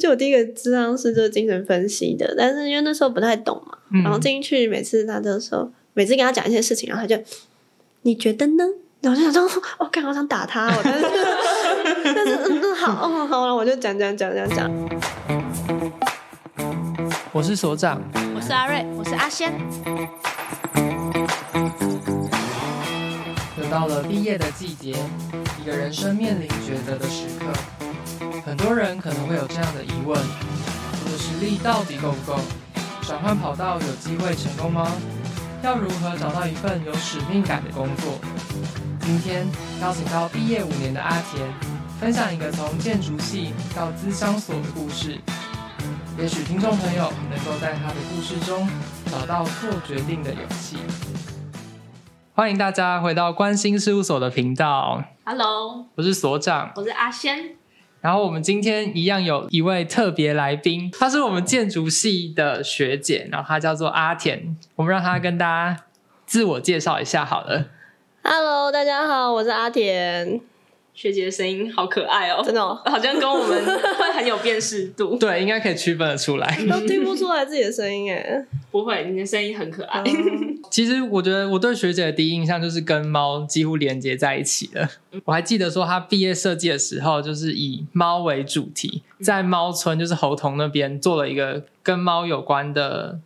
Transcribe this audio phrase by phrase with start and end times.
[0.00, 7.22] 就我第一个智商是就是精神分析的，但是因为那时候不太懂嘛，嗯、然后进去每次他都说，每次跟他讲一些事情，然后他就
[8.02, 8.64] 你觉得呢？
[9.02, 11.06] 然后就想说，我、哦、刚好想打他，但是
[12.02, 14.70] 但是嗯嗯好哦好了，我就讲讲讲讲讲。
[17.32, 18.02] 我是所长，
[18.34, 19.52] 我是阿瑞，我是阿仙。
[23.58, 24.94] 又到了毕业的季节，
[25.62, 27.46] 一个人生面临抉择的时刻。
[28.44, 32.38] 很多人可能会有这样的疑问：我的实力到底够不够？
[33.02, 34.86] 转换跑道有机会成功吗？
[35.62, 38.18] 要如何找到一份有使命感的工作？
[39.00, 39.46] 今天
[39.80, 41.46] 邀请到毕业五年的阿田，
[42.00, 45.18] 分享一个从建筑系到资商所的故事。
[46.18, 48.68] 也许听众朋友能够在他的故事中
[49.10, 50.76] 找到做决定的勇气。
[52.34, 55.02] 欢迎大家回到关心事务所的频道。
[55.24, 57.59] Hello，我是所长，我是阿仙。
[58.00, 65.84] 然后我们今天一样有一位特别来宾，她是我们建筑系的学姐，然后她叫做阿田，我们让她跟大家
[66.24, 67.66] 自我介绍一下好了。
[68.22, 70.40] Hello，大家好，我是阿田。
[70.94, 75.16] 学姐的声音好可爱哦，真的，哦，好像跟我们会很有辨识度。
[75.20, 76.58] 对，应该可以区分得出来。
[76.68, 80.02] 都听不出来自己的声音哎，不会，你的声音很可爱。
[80.70, 84.88] 其实我觉得我对学姐的第一印象就是跟猫几乎连接在一起了。
[85.24, 93.18] 我还记得说她毕业设计的时候，就是以猫为主题，在猫村就是猴童那边做了一个跟猫有关的。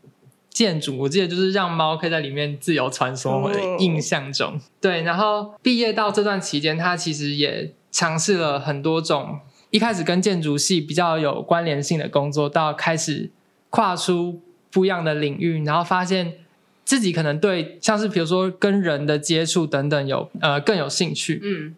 [0.55, 3.37] 建筑，我记得就是让猫可以在里面自由穿梭。
[3.41, 5.03] 我的印象中，嗯、对。
[5.03, 13.31] 然后毕业到这段期间，他其实也尝试了很多种，一开始跟建筑系比较有关联性的工作，到开始
[13.69, 16.35] 跨出不一样的领域，然后发现
[16.85, 21.41] 自己可能对像是比如说跟人的接触等等有呃更有兴趣。
[21.43, 21.75] 嗯，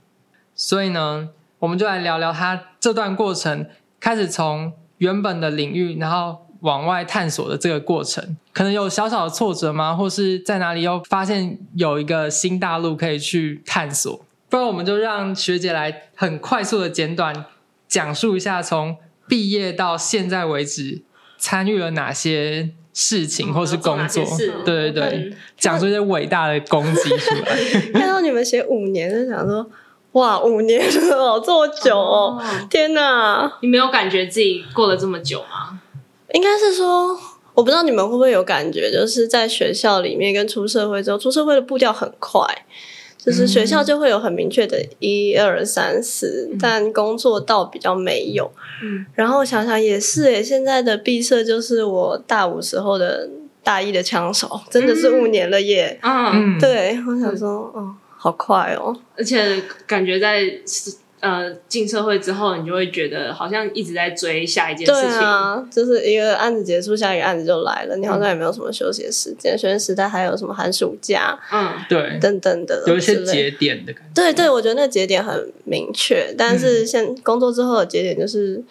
[0.55, 3.65] 所以呢，我们就来聊聊他这段过程，
[3.99, 6.45] 开始从原本的领域，然后。
[6.61, 9.95] 往外探索的这个过程，可能有小小的挫折吗？
[9.95, 14.25] 或是在哪里又发现有一个新大陆可以去探索？
[14.49, 17.47] 不然我们就让学姐来很快速的简短
[17.89, 18.97] 讲述一下，从
[19.29, 21.03] 毕业到现在为止
[21.37, 24.25] 参与了哪些事情，或是工作？
[24.65, 27.91] 对对对，讲出一些伟大的功绩出来。
[27.93, 29.69] 看到你们写五年，就想说
[30.13, 30.81] 哇，五年
[31.11, 32.39] 了， 这么久哦！
[32.39, 35.76] 哦天哪，你没有感觉自己过了这么久吗？
[36.37, 37.19] 应该是说，
[37.55, 42.45] 我不知道你们会不会有感觉，就是在学校里面跟出社会之后，出社会的步调很快，
[43.17, 48.53] 就是学校就会有很明确的一二三四，但工作倒比较没有。
[48.83, 53.27] 嗯，然后想想也是诶，现在的毕设就是我大五时候的
[53.65, 55.99] 大一的枪手，真的是五年了耶。
[56.03, 60.43] 嗯，对，我想说，哦，好快哦，而且感觉在。
[61.27, 65.11] 呃，进社会之后，你就会觉得好像一直在追下一件事情。
[65.11, 69.59] 对啊，就是一个案子结束，下一个案子就来了，你好像也没有什么休息的时间。
[69.59, 74.23] 学生时代还有什么寒暑假，嗯，对，等等的，有一些节点的感觉。
[74.23, 78.63] 对对，我觉得那个节点很明确，但是现工作之后的节点就是。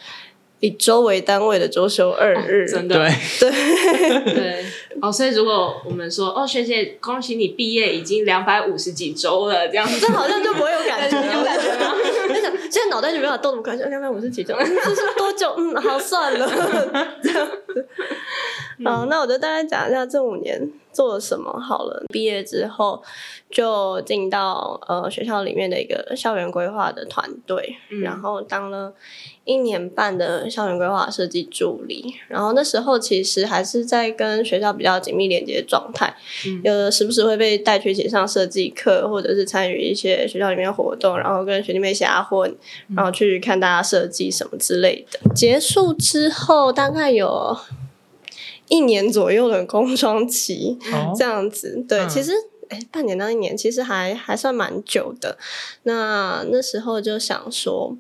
[0.66, 2.96] 以周为单位的周休二日，哦、真的
[3.40, 3.52] 对
[4.26, 4.66] 对对
[5.00, 11.94] 哦，所以如果我们说哦，学姐，恭喜你毕业已经两百五十几周了，这样子，这好像就不会有感觉，有感觉吗？
[12.34, 14.56] 就想，现在脑袋就没有动，怎么感觉两百五十几周？
[14.58, 15.53] 这是多久？
[15.58, 16.50] 嗯，好算了，
[17.22, 17.88] 这样子。
[18.84, 22.03] 好，那我就大概讲一下这五年做了什么好了。
[22.09, 23.02] 毕业之后
[23.50, 28.94] 就进到呃学校里面的一个校园规划的团队，嗯、然后当了
[29.46, 32.16] 一年半的校园规划设计助理。
[32.28, 36.14] 然后那时候其实还是在跟学校比较紧密连接的状态，
[36.46, 42.53] 嗯、有的时不时会被带去一起上设计课，或者是参与一些学校里面活动，然后跟学弟妹瞎混，
[42.96, 45.19] 然后去看大家设计什么之类的。
[45.24, 47.58] 嗯、结束之后大概有。
[48.68, 52.31] 一年左右的空窗期，哦、这样子，对，嗯、其实，
[52.70, 55.38] 哎，半年到一年，其实还还算蛮久的。
[55.84, 57.96] 那那时候就想说，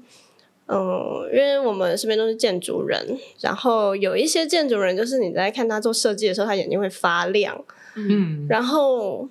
[0.67, 7.63] 嗯，因为我们身边都是建筑人，然后有一些建筑人，就是你在看他做设计的时候，他眼睛会发亮，
[7.93, 9.29] 嗯，然后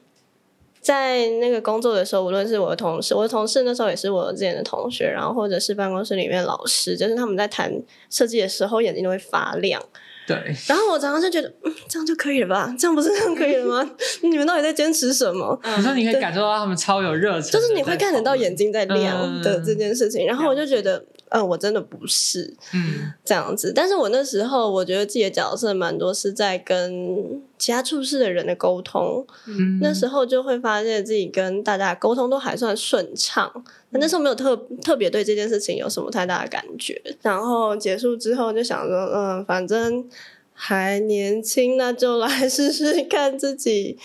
[0.80, 9.82] 在那个工作的时候，无论是我的同事，我的同事那时候也是我之前的同学，然后或者是办公室里面老师，就是他们在谈设计的时候，眼睛都会发亮。
[10.26, 10.36] 对，
[10.66, 12.74] 然后我常常就觉得，嗯，这样就可以了吧？
[12.78, 13.90] 这样不是这样可以了吗？
[14.22, 15.58] 你们到底在坚持什么？
[15.76, 20.24] 你说你可以感受到他们超有热情，就是你会看得到眼睛在亮的这件事情。
[20.24, 21.04] 嗯、然后我就觉得，
[21.34, 23.72] 嗯，我真的不是，嗯，这样子。
[23.74, 33.64] 但是我那时候我觉得自己的角色蛮多是在跟其他处事的人的沟通，嗯，那时候就会发现自己跟大家沟通都还算顺畅。
[33.90, 37.02] 那时候没有特特别对这件事情有什么太大的感觉。
[37.22, 40.08] 然后结束之后就想说，嗯，反正
[40.52, 43.98] 还年轻，那就来试试看自己。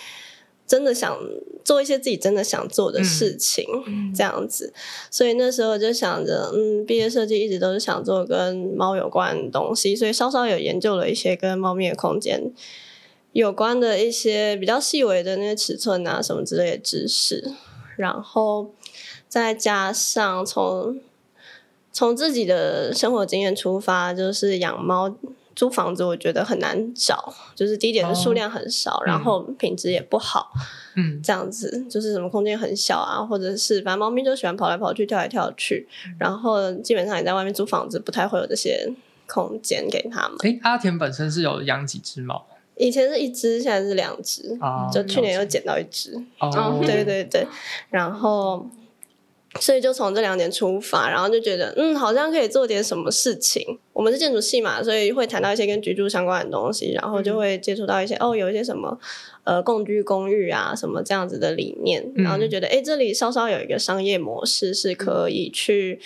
[0.70, 1.18] 真的想
[1.66, 4.72] 做一些自己真的想做的事情，嗯、这样子，
[5.10, 12.54] 所以那时候就想着，嗯，毕业设计一直都是想做跟猫有关的东西，所以稍稍有研究了一些跟猫咪的空间
[13.32, 17.52] 有关的一些比较细微的那些尺寸啊什么之类的知识，
[17.98, 18.70] 然后
[19.28, 21.00] 再加上从
[21.92, 25.16] 从自己的生活经验出发，就是养猫。
[25.60, 30.54] 租房子我觉得很难找，就是第一点是数量很少，哦、然后品质也不好，
[30.96, 38.90] 嗯，这样子就是什么空间很小啊，或者是反正猫咪就喜欢跑来跑去、跳来跳去，嗯、然后基本上你在外面租房子不太会有这些
[39.28, 40.38] 空间给他们。
[40.44, 42.46] 诶，阿田本身是有养几只猫？
[42.78, 46.16] 以前是一只，现在是两只，哦、就去年又捡到一只。
[46.40, 47.46] 哦，对对对，
[47.90, 48.66] 然后。
[49.60, 53.80] 所以就从这两点出发，然后就觉得嗯，好像可以做点什么事情。
[53.94, 59.00] 我们是建筑系嘛，所以会谈到一些跟居住相关的东西，然后就会接触到一些哦，有一些什么
[59.44, 66.00] 呃共居公寓啊什么这样子的理念，然后就觉得哎，这里稍稍有一个商业模式是可以去。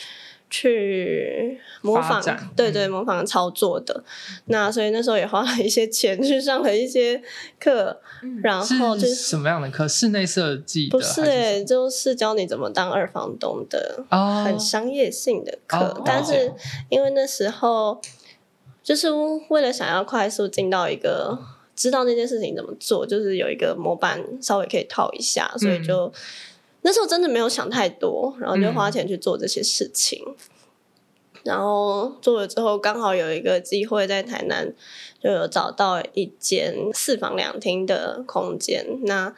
[0.54, 4.04] 去模仿，展对对，模仿操作的。
[4.06, 7.20] 嗯、那所以那时候也花了一些钱去上了一些
[7.60, 9.88] 课，嗯、然后就是什么样的课？
[9.88, 10.90] 室内设计？
[10.90, 15.80] 不是诶、欸，就是教你怎么当二房东的，哦、很商业性的课。
[15.80, 16.54] 哦、但是
[16.90, 18.00] 因为那时候
[18.84, 19.10] 就是
[19.50, 21.36] 为了想要快速进到一个
[21.76, 26.14] 知道那件事情怎么做，就是有一个模板稍微可以套一下，所以就。
[26.84, 30.36] 嗯那时候真的没有想太多，然后就花钱去做这些事情，嗯、
[31.44, 34.74] 然后做了之后，刚好有一个机会在台南
[35.22, 38.86] 就有找到一间四房两厅的空间。
[39.04, 39.34] 那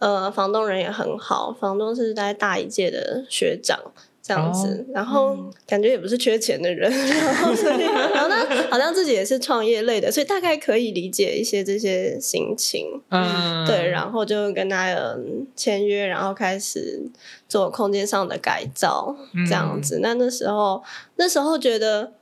[0.00, 3.92] 呃，房东人也很好，房东是在大一届的学长。
[4.28, 5.34] 这样子，哦、然后
[5.66, 7.80] 感觉也不是缺钱的人，嗯、 然后所以，
[8.12, 8.36] 然后呢，
[8.70, 13.00] 好像自己也是创业类的，所以大概可以理解一些这些心情。
[13.08, 17.00] 嗯，对，然后就跟他嗯签约，然后开始
[17.48, 19.16] 做空间上的改造，
[19.48, 19.98] 这样子。
[19.98, 20.82] 嗯、那那时候，
[21.16, 22.12] 那时候觉得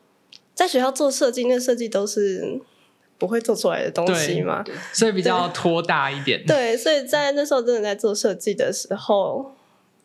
[0.55, 2.61] 在学校做设计，那设计都是
[3.19, 6.45] 不会做出来的东西嘛，所以比较拖大一点。
[6.47, 9.56] 对，所以在那时候真的在做设计的时候。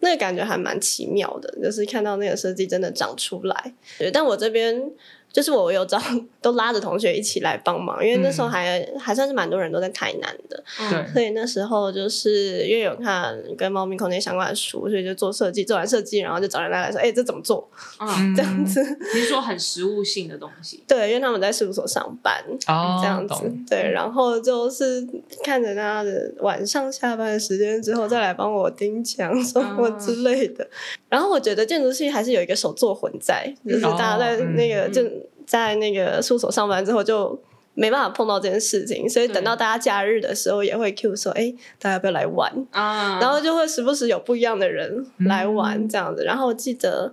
[0.01, 3.73] 那个感觉还蛮奇妙的，就是看到那个设计真的长出来。
[3.97, 4.91] 对，但我这边。
[5.31, 5.97] 就是我有找
[6.41, 17.69] 都拉着同学一起来帮忙，因为那时候还、嗯、还算是蛮多人都在台南的，对，所以那时候就是因为有看跟猫咪空间相关的书，所以就做设计，做完设计，然后就找人来来说，哎、欸，这怎么做？
[17.99, 18.81] 嗯， 这样子，
[19.13, 20.83] 你是说很实务性的东西？
[20.85, 25.07] 对，因为他们在事务所上班，哦，这样子，对，然后就是
[25.43, 30.63] 看着他的晚上下班的时间之后，再来帮我钉墙什么之类的。
[30.63, 30.69] 嗯、
[31.09, 35.01] 然后我觉得建筑系还是有一个手作魂在，就是大家在那个就。
[35.03, 35.20] 嗯
[35.51, 37.37] 在那个宿所上班之后，就
[37.73, 46.23] 没办法碰到这件事情，所以等到大家假日的时候，也会 Q 说：“哎对，大家要不要来玩？”啊，然后就会时不时有不一样的人来玩这样子。
[46.23, 47.11] 嗯、然后我记得。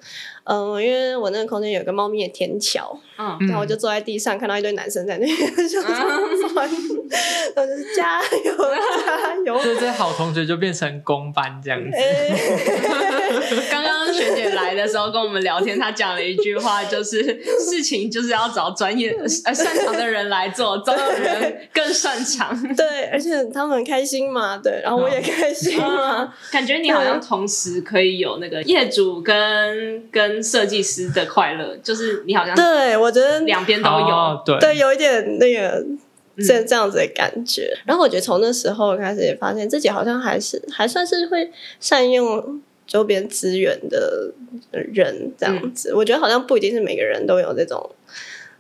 [0.50, 5.36] 嗯，因为我那个空间有个猫咪的天桥，嗯，然后我就坐在地上，看到一堆男生在那边
[5.68, 5.78] 就
[6.54, 6.66] 玩，
[7.54, 8.56] 我就是加油
[9.04, 9.58] 加油。
[9.60, 11.90] 所以这好同学就变成公班这样子。
[14.78, 17.22] 的时候跟我们聊天，他讲了一句话，就是
[17.58, 19.10] 事情就是要找专业
[19.44, 22.56] 呃擅长的人来做，找的人更擅长。
[22.74, 30.38] 对，而且他们很开心嘛，对，然后我也开心嘛， 感觉你好像同时可以有那个业主跟跟。
[30.40, 35.84] 设计师的快乐，就是你好像对我觉得两边都有，哦、对，对，有一点那个
[36.38, 37.70] 这这样子的感觉。
[37.74, 41.50] 嗯、然后我觉得从那时候开始，也发现自己好像还是还算是会
[41.80, 44.32] 善用周边资源的
[44.72, 45.92] 人，这样子。
[45.92, 47.88] 嗯、我觉得好像不一定是每个人都有这种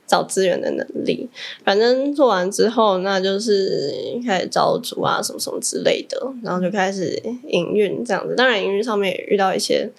[0.06, 1.28] 找资源的能力。
[1.64, 3.92] 反正做完之后，那就是
[4.24, 8.36] 开始招租啊，什么什么之类的，然后就开始营运这样子。
[8.36, 9.90] 当然，营运上面也遇到一些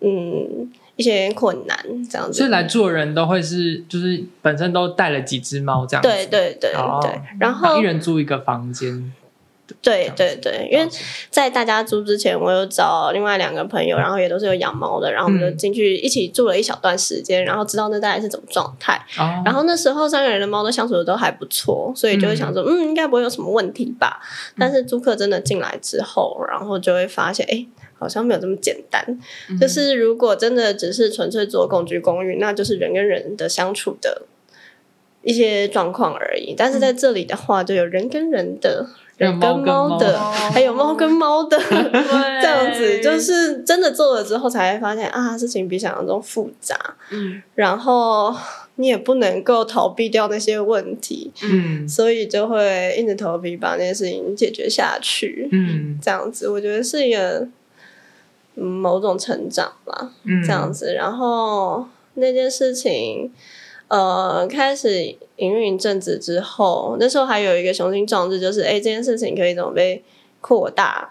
[0.00, 0.68] 嗯。
[0.96, 1.78] 一些困难
[2.10, 6.06] 这样子，所以来做人都会是，就是本身都带了几只猫这样子。
[6.06, 7.00] 对对对对，哦、
[7.38, 9.10] 然后一人租一个房间。
[9.82, 10.88] 对对对，因为
[11.30, 18.94] 在大家租之前，我有找另外两个朋友，然后也都是有养猫的，然后我们就进去一起住了一小段时间，然后知道那大概是怎么状态。
[19.18, 24.20] 哦、然后那时候三个人的猫都相处的都还不错，所以就会想说，嗯，嗯，应该不会有什么问题吧。
[24.58, 27.66] 但是租客真的进来之后，然后就会发现，哎。
[28.00, 29.04] 好像没有这么简单。
[29.50, 34.22] 嗯、就是如果真的只是纯粹做共居公寓，那就是人跟人的相处的
[35.20, 36.54] 一些状况而已。
[36.56, 38.86] 但是在这里的话，就有人跟人的。
[39.20, 40.18] 人跟猫的，
[40.50, 46.74] 还有猫跟猫的， 这样子就是真的做了之后才会发现啊，事情比想象中复杂。
[47.10, 48.34] 嗯，然后
[48.76, 55.50] 你也不能够逃避掉那些问题，嗯，所以就会硬着头皮把那些事情解决下去。
[55.52, 57.46] 嗯，这样子我觉得是一个
[58.54, 60.12] 某种成长吧。
[60.24, 63.30] 嗯，这样子，然后那件事情。
[63.90, 70.00] 呃，开始营运一阵子之后，那时候还有一个雄心壮志，就是哎，这件事情可以怎么被
[70.40, 71.10] 扩大？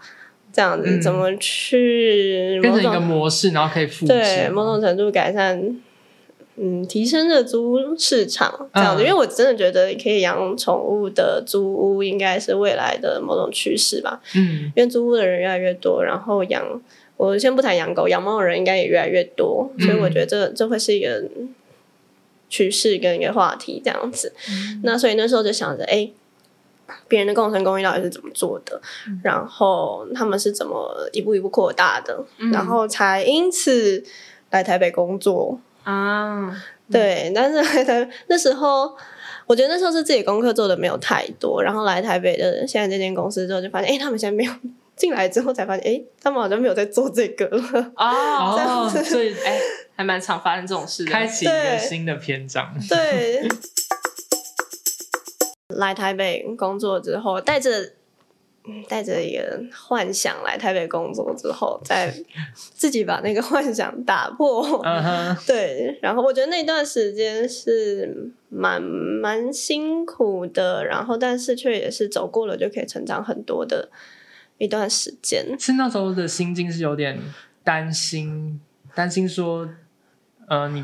[0.53, 5.79] 这样子、嗯、怎么去变成一个模式，然后可以复制，对，某种程度改善，
[6.55, 9.03] 嗯，提升的租屋市场这样子。
[9.03, 14.21] 嗯、因为我真的觉得可以养宠物的租屋应该是未来的某种趋势吧。
[14.35, 16.81] 嗯，因为租屋的人越来越多，然后养，
[17.17, 21.21] 我先不谈养狗，养猫的人应该也越来越多，所以我觉得这这会是一个。
[22.49, 26.13] 趋势跟一个话题这样子，嗯、那所以那时候就想着，哎、欸，
[27.07, 28.81] 别人的共生公寓到底是怎么做的？
[29.07, 32.25] 嗯、然后他们是怎么一步一步扩大的？
[32.39, 34.03] 嗯、然后才因此
[34.49, 36.51] 来台北工作啊。
[36.91, 38.97] 对，但是来 台那时候，
[39.45, 41.61] 我觉得那时候是自己功课做的没有太多。
[41.61, 44.51] 然后来台北的现在这间公司之后，就发现，哎、欸，他们现在没有
[44.95, 47.45] 进来之后才发现，哎、欸，他们好像没有在做这个。
[47.95, 49.51] 哦，所以哎。
[49.51, 49.59] 欸
[49.99, 52.73] 还蛮常发生这种事的，开启一个新的篇章。
[52.87, 53.49] 对，对
[55.75, 57.69] 来台北工作之后，带着
[58.87, 62.13] 带着一个幻想来台北工作之后，再
[62.53, 64.81] 自己把那个幻想打破。
[64.85, 65.03] Uh
[65.35, 65.45] huh.
[65.45, 73.89] 对，然后我觉得那段时间是蛮蛮辛苦的，然后但是却也是走过了就可以成长很多的
[74.59, 75.59] 一段时间。
[75.59, 77.19] 是那时候的心境是有点
[77.65, 78.61] 担心，
[78.95, 79.67] 担心说。
[80.49, 80.83] 呃，你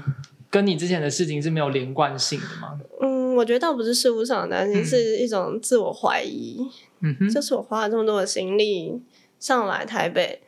[0.50, 2.80] 跟你之前的事情是没有连贯性的吗？
[3.02, 6.60] 嗯，我觉得倒不是事务上的担心，嗯、是一种自我怀疑。
[7.02, 9.02] 嗯哼，就是我花了这么多的心力
[9.40, 10.42] 上来台北，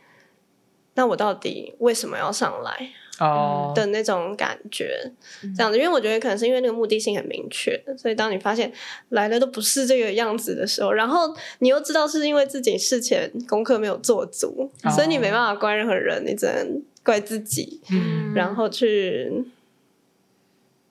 [0.94, 2.92] 那我到底为什么要上来？
[3.20, 5.12] 哦，的那种感觉，
[5.44, 8.72] 嗯、这样子，因为我觉得可能是因为那个目的性很明确，所以当你发现
[9.10, 16.84] 来的都不是这个样子的时候，然后你又知道是因为自己事前功课没有做足，哦、所以你没办法怪任何人，你只能。
[17.08, 19.46] 怪自己，嗯，然后去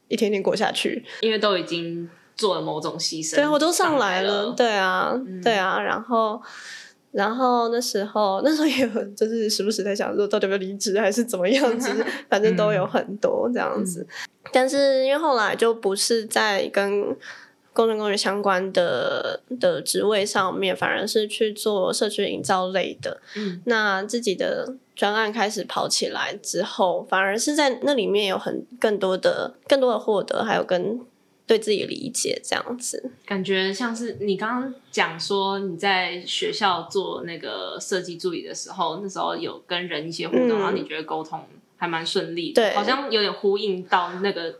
[0.08, 6.40] 一天天过下去，因为都已经做了某种牺牲，对，我都上来了，对啊，嗯、对啊，然后，
[7.12, 11.92] 然后那时候，那时候也有，就是时不时在想说，到底要不要离职，还是怎么样子，
[12.30, 17.14] 反正都有很多这样子，嗯、但是因为后来就不是在跟。
[17.76, 23.20] 工程公寓相关的的职位上面，反而是去做社区营造类的。
[23.36, 30.98] 嗯，那自己的专案开始跑起来之后，反而是在那里面有很更多的、更多的获得，还有跟
[31.46, 33.12] 对自己理解这样子。
[33.24, 41.44] 感觉像是你刚刚讲说你在学校做那个设计助理的时候，那时候有跟人一些互动，嗯、然后你觉得沟通
[41.76, 44.58] 还蛮顺利的，对，好像有点呼应到那个。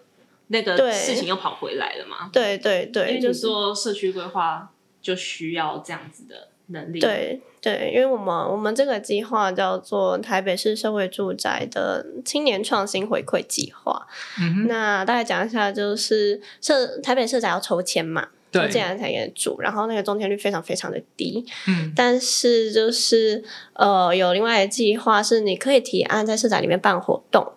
[0.48, 2.30] 那个事情又跑回来了嘛？
[2.32, 7.00] 对对对，因为就是说社区规划就需要这样子的能力。
[7.00, 14.06] 对对，因为我们我们这个计划叫做台北市社会住宅的青年创新回馈计划。
[14.40, 21.44] 嗯，那大概讲一下，就是社台北社宅要抽签嘛，抽签来才可以住，然后那个中签率非常非常的低。
[21.66, 23.42] 嗯，但是就是
[23.72, 27.52] 呃，有另外的计划是你可以提案在社宅里面办活动。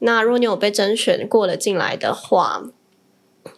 [0.00, 2.64] 那如果你有被甄选过了进来的话，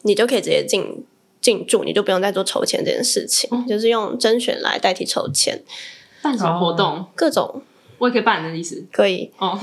[0.02, 1.04] 你就可以直接进
[1.46, 5.62] 进驻，你就不用再做筹钱这件事情，嗯、就是用甄选来代替筹钱。
[6.20, 6.86] 办什么活动？
[6.86, 7.62] 哦、各种，
[7.98, 8.84] 我也可以办的意思。
[8.90, 9.56] 可以哦。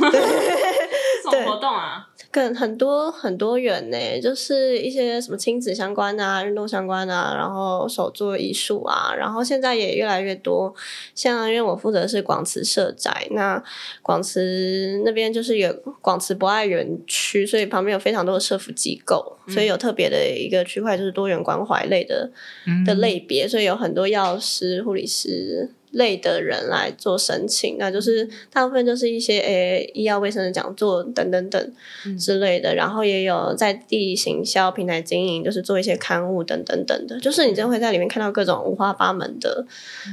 [1.45, 2.07] 活动啊？
[2.31, 10.73] 更很多很多元呢，就是一些什么亲子相关啊、运动相关啊，然后手作艺术啊，然后现在也越来越多。
[11.13, 13.61] 像因为我负责是广慈社宅，那
[14.01, 15.71] 广慈那边就是有
[16.01, 22.31] 广慈博爱园区，所以旁边有非常多的社福机构，所以有特别的一个区块就是多元关怀类的、
[22.65, 25.69] 嗯、的类别，所以有很多药师、护理师。
[25.93, 31.73] 类的人来做申请，那就是大部分就是一些诶、欸、医药卫生的讲座等等等
[32.19, 39.65] 之类的，嗯、然后也有在地行销平台经营，就是做一些刊物等等等的，就是你真会在里面看到各种五花八门的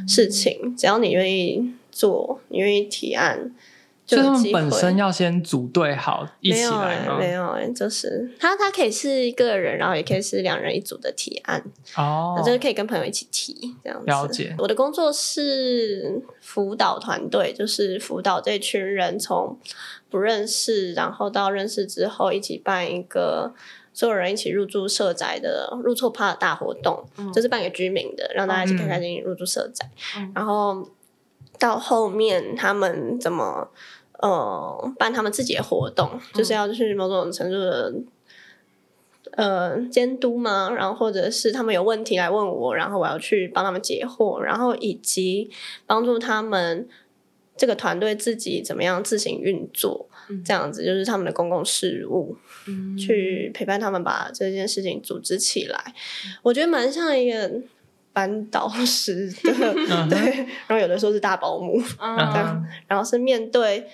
[0.06, 3.50] 事情，嗯、只要你愿意做，你愿意提案，
[4.16, 7.16] 就他们本身要先组队好一起来吗？
[7.18, 11.62] 没有哎、就是他他可以是一个人，然后也可以是两人一组的提案
[11.96, 14.06] 哦，就是可以跟朋友一起提这样子。
[14.06, 14.54] 了解。
[14.58, 19.56] 我的工作是辅导团队，就是辅导这群人从
[20.08, 23.54] 不认识，然后到认识之后，一起办一个
[23.92, 30.88] 所有人一起入住社宅的入错趴的大活动，嗯、就是办给居民的，让大家一起开开心心入住社宅，嗯、然后。
[31.58, 33.68] 到后面他们怎么
[34.22, 37.94] 呃办他们自己的活动，嗯、就是要去某种程度的
[39.32, 40.70] 呃监督吗？
[40.74, 45.50] 然后或者是他们有问题来问我，然后我要去帮他们解惑，然后以及
[45.86, 46.88] 帮助他们
[47.56, 52.36] 这个团队自己怎么样自行运作，嗯、这样子就是他们的公共事务，
[52.66, 55.94] 嗯、去陪伴他们把这件事情组织起来。
[56.26, 57.50] 嗯、我觉得蛮像一个。
[58.12, 59.52] 班导师的，
[60.10, 60.18] 对，
[60.66, 62.60] 然后有的时候是大保姆，uh.
[62.88, 63.86] 然后是面对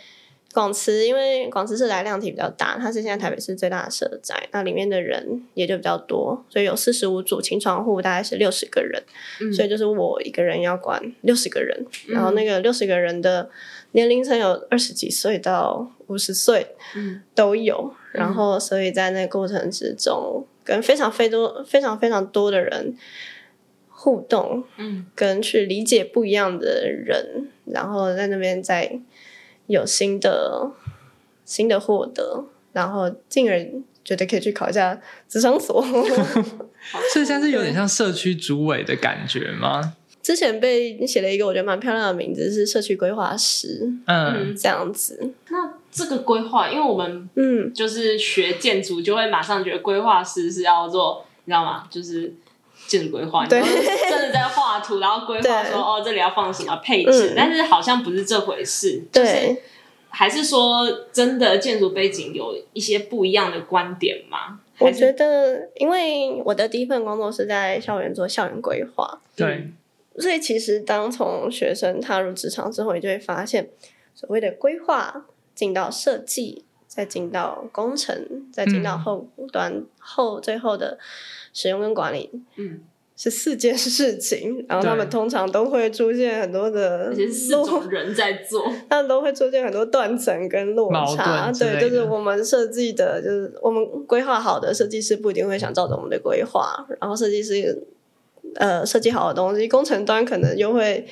[0.56, 9.02] 广慈，因为广慈社宅量体比较大，它是现在台北市最大的社宅，那里面的人也就比较多，所以有四十五组清创户，大概是六十个人，
[9.42, 13.50] 嗯、所以就是我一个人要管六十个人，嗯、然后那个六十个人的
[13.92, 16.68] 年龄层有二十几岁到五十岁
[17.34, 22.96] 都有，嗯、然后所以在那个过程之中，跟非常非多非常非常多的人。
[23.98, 29.00] 互动，嗯，跟去理解不一样的人，嗯、然后在那边再
[29.66, 30.70] 有新的
[31.44, 33.58] 新的获得，然后进而
[34.04, 35.82] 觉得可以去考一下职商所。
[37.12, 39.94] 所以现在是有点像社区主委的感觉吗？
[40.22, 45.32] 之前被写了一个我觉得蛮漂亮的名字，是社区规划师，嗯，这样子。
[45.50, 51.86] 那这个规划，因为我们嗯，就是学建筑，就会马上觉得规划师是要做，你知道吗？
[51.90, 52.34] 就是。
[52.86, 59.22] 建筑规划，对，真的在画图，然后规划说哦，这里要放什么配置，嗯、但是好像不是这回事，对。
[59.22, 59.62] 就是
[60.08, 64.60] 还是说真的建筑背景有一些不一样的观点吗？
[64.78, 69.74] 我觉得，因为我的第一份工作是在校园做校园规划，对、嗯，
[70.18, 73.68] 所以其实当从学生踏入职场之后，你就会发现
[74.14, 80.98] 所谓的规划进到设计，再进到工程，再进到后端、嗯、后最后的。
[81.56, 82.80] 使用跟管理，嗯，
[83.16, 97.82] 是四件事情，然后他们通常都会出现很多的，而且是四种人在做，他们都会出现很多断层跟落差，对，就是我们设计的，就是我们规划好的设计师不一定会想照着我们的规划，然后设计师
[98.56, 101.06] 呃设计好的东西，工程端可能又会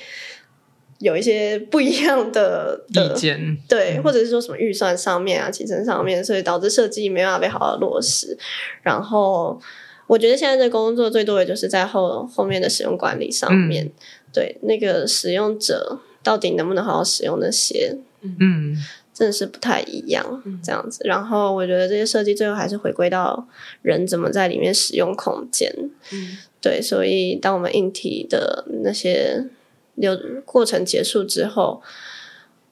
[0.99, 8.37] 有一些不一样的，的意见，对，或者是说什么预算上面啊、起程上面，所以导致设计没办法被好好落实，
[8.83, 9.59] 然后。
[10.07, 13.91] 我觉得现在的工作最多也就是在后后面的使用管理上面，嗯、
[14.31, 18.75] 对那个使用者到底能不能好好使用那些，嗯，
[19.11, 21.01] 真的是不太一样这样子。
[21.05, 23.47] 然后我觉得这些设计最后还是回归到
[23.81, 25.73] 人怎么在里面使用空间，
[26.11, 26.79] 嗯，对。
[26.79, 29.47] 所以当我们硬体的那些
[29.95, 30.15] 流
[30.45, 31.81] 过程结束之后，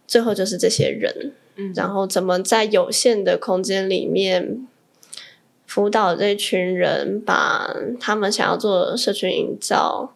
[0.06, 4.67] 最后就是这些人，嗯，然后怎么在有限的空间里面。
[5.73, 10.13] 辅导这群人，把他们想要做的社群营造，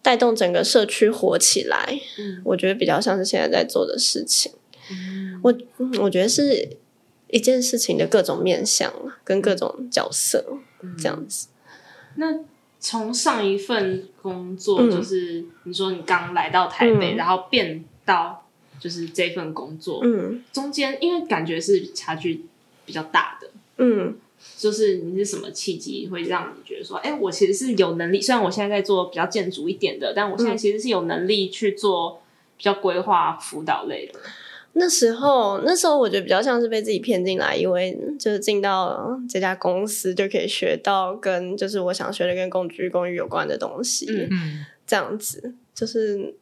[0.00, 2.00] 带动整个社区活起来。
[2.18, 4.52] 嗯，我觉得比较像是现在在做的事情。
[4.90, 5.54] 嗯，我
[6.00, 6.78] 我觉得是
[7.28, 8.90] 一件事情的各种面向
[9.22, 10.42] 跟各种角色，
[10.80, 11.48] 嗯，这样子。
[12.14, 12.40] 那
[12.80, 18.46] 从上一份工作，就是你说你刚来到台北，嗯，然后变到
[18.80, 22.46] 就是这份工作，嗯，中间因为感觉是差距
[22.86, 24.16] 比较大的，嗯。
[24.56, 28.20] 就是你是什么契机会让你觉得说，哎、欸，我其实是有能力。
[28.20, 32.22] 虽然我现在在做比较建筑一点的，但我现在其实是有能力去做
[32.56, 34.18] 比较规划辅导类的。
[34.78, 44.06] 那时候，那时候我觉得比较像是被自己骗进来，因为就是进到这家公司就可以学到跟就是我想学的跟共居公寓有关的东西。
[44.30, 46.34] 嗯，这样子就是，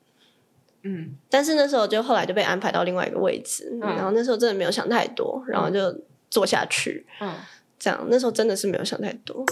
[0.82, 5.96] 嗯，但是那时候就后来就被安排到另外一个位置，嗯、然后那时候真的没有想太多，然后就
[6.30, 7.04] 做下去。
[7.20, 7.32] 嗯。
[7.78, 9.44] 这样，那时候真的是没有想太多。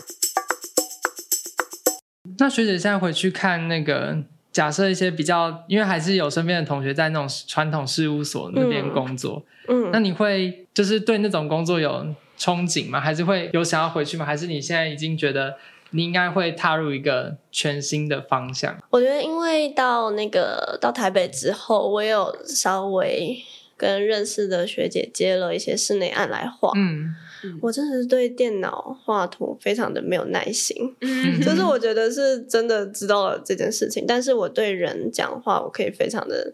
[2.39, 4.17] 那学姐现在回去看那个，
[4.51, 12.07] 假设一些比较，因为还是有身边的同学在那种传统事务所那边工作，嗯，嗯，那你会就是对那种工作有
[12.39, 13.01] 憧憬吗？
[13.01, 14.25] 还是会有想要回去吗？
[14.25, 15.57] 还是你现在已经觉得
[15.91, 18.77] 你应该会踏入一个全新的方向？
[18.91, 23.43] 我觉得，因为到那个到台北之后，我有稍微
[23.77, 27.15] 跟认识的学姐接了一些室内案来画，嗯。
[27.61, 36.53] 我真的是对电脑画图非常的没有耐心，嗯， 就是我觉得是真的知道了这件事情，但是我对人讲话我可以非常的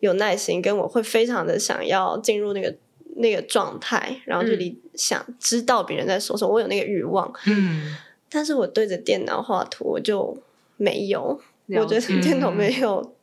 [0.00, 2.74] 有耐心，跟我会非常的想要进入那个
[3.16, 7.32] 那个状态，然后就理想知道别人在说什么，我有那个欲望。
[7.46, 7.96] 嗯，
[8.28, 10.36] 但是我对着电脑画图，我就
[10.76, 13.13] 没有，我觉得电脑没有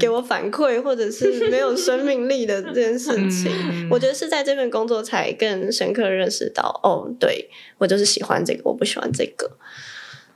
[0.00, 3.52] 给我反馈，或者是 没有生命力的这件事情。
[3.70, 9.50] 嗯、我觉得是在这份工作才更深刻认识到，哦，对，我就是喜欢这个，我不喜欢这个，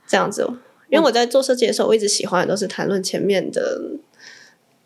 [0.07, 0.47] 这样子。
[0.89, 3.81] 因为我在做设计的时候，我一直喜欢的都是谈论前面的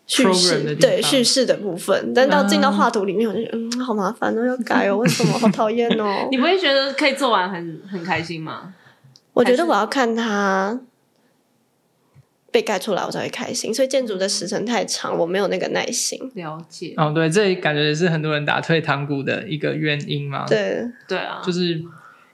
[0.05, 2.13] 叙事，对叙事的部分。
[2.13, 6.27] 但到进到画图里面，我就觉得 嗯，好麻烦哦，要改哦，为什么好讨厌哦？
[6.29, 8.73] 你不会觉得可以做完很很开心吗？
[9.33, 10.79] 我觉得我要看它
[12.55, 13.73] 被盖出来，我才会开心。
[13.73, 16.17] 所以建筑的时程太长，我没有那个耐心。
[16.35, 20.45] 了解哦，对，这感觉也是很多人打退堂鼓的一个原因嘛。
[20.47, 21.83] 对对啊，就是。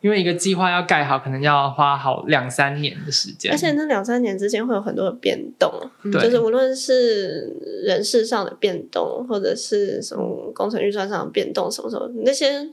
[0.02, 7.56] 因为一个计划要盖好，可能要花好两三年的时间，而且那两三年之间会有很多的变动，嗯、就是无论是
[7.86, 12.68] 人事上的变动，或者是什么工程预算上的变动，什么什么那些，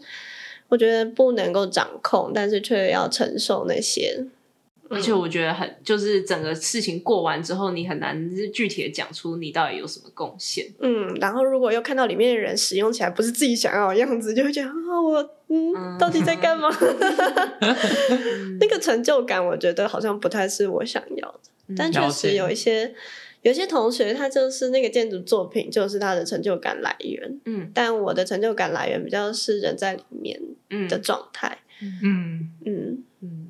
[0.69, 4.25] 我觉得不能够掌控，但是却要承受那些。
[4.91, 10.67] 而且我觉得很，就是整个事情过完之后，你很难具体的讲出你到底有什么贡献。
[10.81, 16.69] 嗯，然后如果又看到里面的人使用起来不是自己想要的样子，就会觉得啊，我嗯，到底在干嘛？
[18.61, 21.41] 那个成就感，我觉得好像不太是我想要的。
[21.69, 22.95] 嗯、但确实有一些
[23.43, 27.41] 有一些同学，他就是那个建筑作品，就是他的成就感来源。
[27.45, 30.41] 嗯，但我的成就感来源比较是人在里面
[30.89, 31.59] 的状态。
[31.83, 33.05] 嗯嗯嗯。
[33.21, 33.48] 嗯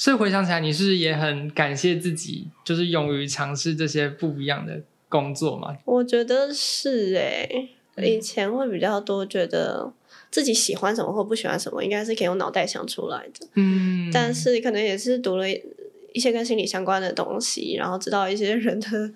[0.00, 5.76] 所以回想起来，你是也很感谢自己，就是勇于尝试这些不一样的工作嘛？
[5.84, 9.92] 我觉得是诶、欸，以前会比较多觉得
[10.30, 13.46] 自己喜欢什么或不喜欢什么，应该是可以用脑袋想出来的。
[13.56, 19.12] 嗯，但是可能也是读了一些跟心理相关的东西，然后知道一些人的。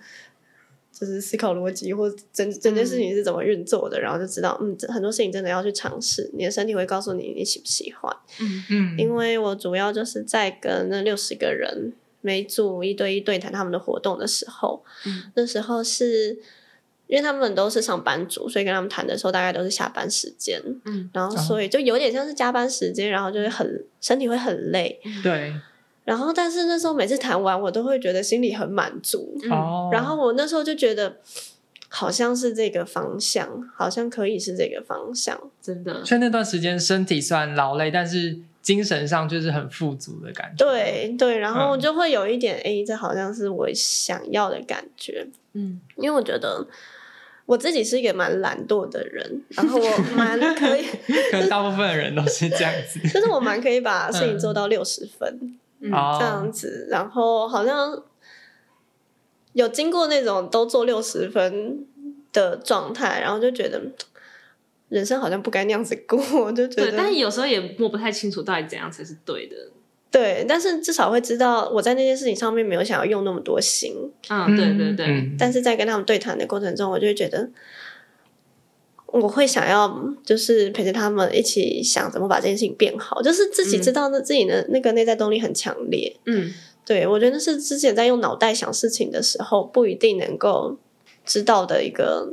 [0.95, 6.31] 就是思考逻辑，或整整件事情是怎么运作的，嗯、然后就知道，嗯，很多事情真的要去尝试。
[6.33, 8.17] 你的身体会告诉你你喜不喜欢。
[8.41, 8.97] 嗯嗯。
[8.97, 16.39] 因为我主要就是在跟那六十个人每组一对一对谈他们的活动的时候，嗯、那时候是
[17.09, 20.63] 因为他们都是上班族，所以跟他们谈的时候大概都是下班时间。
[20.85, 21.11] 嗯。
[21.13, 25.01] 然后所以就有点像是加班时间，然后就会很身体会很累。
[25.25, 25.53] 对。
[26.05, 29.38] 然后，但是那时候每次谈完，我都会觉得心里很满足。
[29.45, 31.17] 嗯，然后我那时候就觉得，
[31.88, 36.05] 好像是这个方向，好像可以是这个方向，真的。
[36.05, 40.67] 所以那段时间身体虽然劳累，但是精神上就是很富足的感觉。
[40.67, 45.27] 对对，然后就会有一点，哎、嗯，这好像是我想要的感觉。
[45.55, 46.67] 嗯，因为我觉得
[47.47, 50.85] 我自己是一个蛮懒惰的人，然后我蛮可以，
[51.33, 55.57] 可能大部分的人都是这样子， 就是我蛮可以把事情做到六十分。
[55.90, 58.03] 这样子，然后好像
[59.53, 61.87] 有经过那种都做六十分
[62.33, 63.81] 的状态，然后就觉得
[64.88, 66.90] 人生好像不该那样子过，就觉得。
[66.90, 69.57] 对，但是有时候也摸不太清楚到底怎样才是对的。
[70.11, 73.94] 对，但是至少会知道我在那件事情上面没有想要用那么多心。
[74.29, 75.07] 嗯，对对对。
[75.07, 77.51] 嗯，但是在跟他们对谈的过程中，我就会觉得。
[79.20, 86.16] 我会想要，就是陪着他们一起想怎么把这件事情变好，就是自己知道那自己的那个内在动力很强烈。
[86.27, 86.53] 嗯，
[86.85, 90.77] 对，我觉得那是之前在用脑袋想事情的时候不一定能够
[91.24, 92.29] 知道的一个，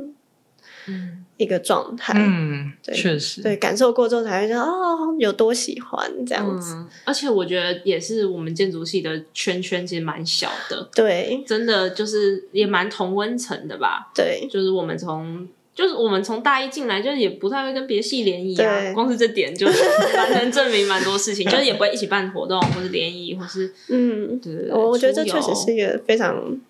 [0.88, 2.14] 嗯，一个状态。
[2.16, 6.74] 嗯，对，确实，对，感受过之后才会觉得哦，有多喜欢这样子。
[6.74, 14.10] 嗯，而且我觉得也是我们建筑系的圈圈其实蛮小的，对，真的就是也蛮同温层的吧。
[14.12, 15.46] 对，就是我们从。
[15.74, 26.60] 就是我们从大一进来，就是也不太会跟别系联谊啊，光是这点就蛮能证明蛮多事情，就是也不会一起办活动，或是联谊，或是嗯，对对对，我觉得这确实是一个非常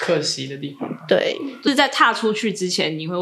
[0.00, 0.92] 可惜的地方。
[1.06, 3.14] 对，就是在踏出去之前，你会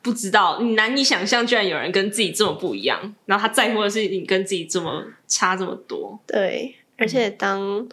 [0.00, 6.18] 不知道，你难以想象，居然有人跟自己这么不一样，然后他在乎的是你跟自己这么差这么多。
[6.26, 7.86] 对，而且当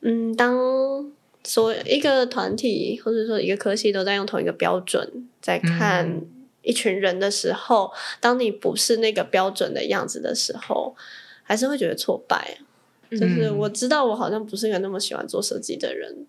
[0.00, 1.09] 嗯当。
[1.52, 6.22] 所一个团体或者说一个科系都在用同一个标准在看
[6.62, 10.94] 一群人的时候，嗯、当你不是那个标准的样子的时候，
[11.42, 12.58] 还是会觉得挫败。
[13.08, 16.24] 嗯、就是我知道我好像不是一个那么喜欢做设计的人，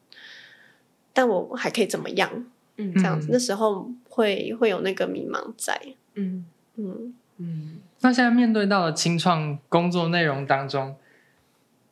[1.13, 2.43] 但我还可以怎么样？
[2.77, 5.79] 嗯，这样子，那时候会会有那个迷茫在。
[6.15, 6.43] 嗯
[6.77, 7.77] 嗯嗯。
[7.99, 10.95] 那现在面对到了清创工作内容当中。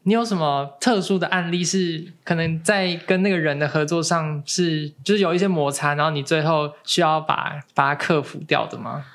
[0.04, 9.06] 你有什么特殊的案例是可能在跟那个人的合作上是就是有一些摩擦，然后你最后需要把把它克服掉的吗？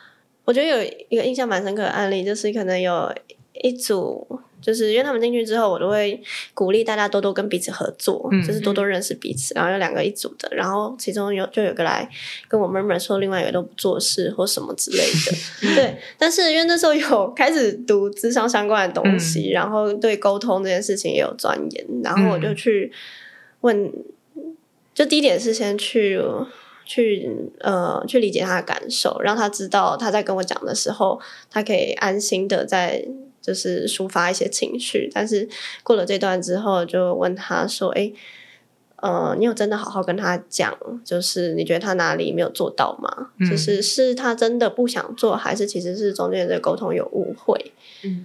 [0.45, 3.13] 我觉得有一个印象蛮深刻的案例，就是可能有
[3.55, 6.19] 一组就是因为他们进去之后，我都会
[6.55, 9.53] 鼓励大家多多跟彼此合作，嗯、就是多多认识彼此。
[9.55, 12.09] 然后有两个一组的，然后其中有就有个来
[12.49, 15.75] 跟我 murmur 说，另外一个都不做事或什么之类的。
[15.77, 22.91] 对，但是因为那时候有开始读智商相关的东西，嗯、然后对沟通这件事情也有钻研，然后我就去
[23.61, 23.93] 问，
[24.95, 26.19] 就第一点是先去。
[26.87, 27.27] 去
[27.61, 31.19] 呃，去理解他的感受，让他知道他在跟我讲的时候，
[31.51, 33.03] 他可以安心的在
[33.45, 35.11] 就是抒发一些情绪。
[35.13, 35.47] 但是
[35.83, 38.11] 过了这段之后，就问他说：“哎，
[38.97, 43.33] 呃，你有真的好好跟他讲，就是你觉得他哪里没有做到吗？
[43.39, 48.25] 嗯、就是是他真的不想做，还是其实是中间的沟通有误会？”嗯。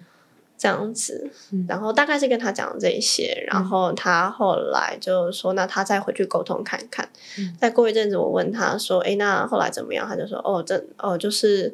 [0.61, 1.31] 这样子，
[1.69, 7.07] 然后大概是跟他讲这些，然后他后来就说：“那他再回去沟通看看。
[7.37, 11.73] 嗯”再过一阵子，我问他说：“哎，那后来怎么样？”他就说：“哦，这哦，就是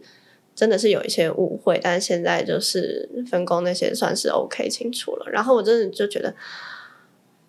[0.56, 6.34] 真的是有一些误会，但是现在就是分工那些算是 OK 清楚了。”然后我真的就觉得，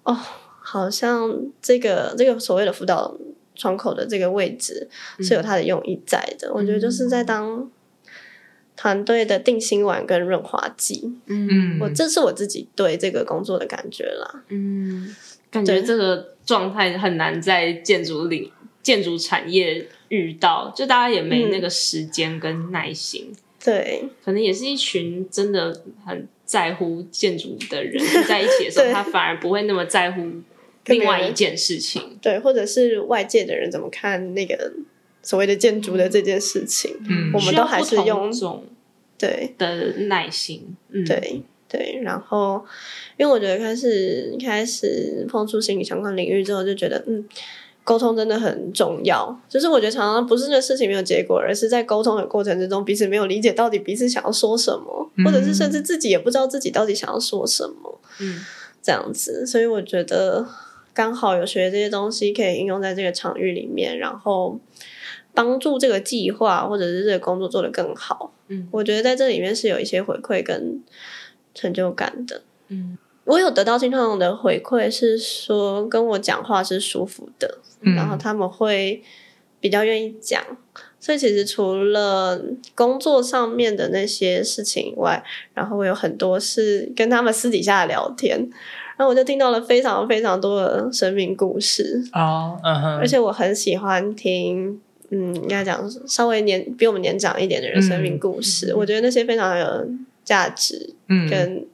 [0.03, 0.13] 哦，
[0.61, 3.17] 好像这个这个所谓的辅导
[3.55, 4.89] 窗口的这个位置
[5.21, 6.49] 是有它的用意在的。
[6.49, 7.71] 嗯、我觉得就是在当。
[8.79, 15.17] 团队的定心丸跟润滑剂，嗯，我这是我自己对这个工作的感觉啦，嗯，
[15.51, 30.23] 感觉这个状态很难在建筑领建筑产业遇到，就大家也没那个时间跟耐心，嗯、对，可能也是一群真的很在乎建筑的人 在一起的时候，他反而不会那么在乎
[30.87, 34.73] 另外一件事情， 对，或者是外界的人怎么看那个。
[35.23, 38.65] 所谓的建筑的这件事情，嗯，我们都还是用种
[39.19, 39.53] 对。
[39.59, 41.99] 的耐心，嗯、对对。
[42.05, 42.65] 然后，
[43.17, 47.29] 因为我觉得开始开始碰触心理相关领域之后，就觉得嗯，
[47.87, 49.41] 沟通真的很重要。
[49.49, 58.45] 就是我觉得常常不是这事情没有结果，而是在沟通的过程之中，彼此没有理解到底彼此想要说什么，嗯、或者是甚至自己也不知道自己到底想要说什么，嗯，
[58.83, 59.47] 这样子。
[59.47, 60.47] 所以我觉得
[60.93, 64.61] 刚好有学这些东西可以应用在这个场域里面，然后。
[65.35, 70.83] 帮助这个计划或者是这个工作做得更好，嗯，我觉得在这里面是有一些回馈跟
[71.55, 79.03] 成就感的，嗯，我有得到金创用的回馈是说跟我讲话是舒服的，嗯，然后他们会
[79.61, 80.43] 比较愿意讲，
[80.99, 82.41] 所以其实除了
[82.75, 88.39] 工作上面的那些事情以外，然后我有很多是跟他们私底下的聊天，
[88.97, 94.81] 然后我就听到了非常非常多的生命故事哦，嗯哼，而且我很喜欢听。
[95.09, 99.89] 嗯，应该讲稍微年比我们年长一点的人生命故事，嗯、我觉得那些非常有
[100.25, 101.65] 价值，嗯，跟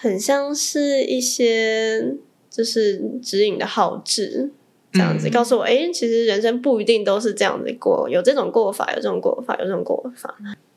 [0.00, 2.16] 很像是一些
[2.48, 4.50] 就是指引的好志，
[4.92, 10.34] 这样子、嗯、告诉我，哎、欸，其实人生不一定都是这样子过，有这种过法，有这种过法，有这种过法，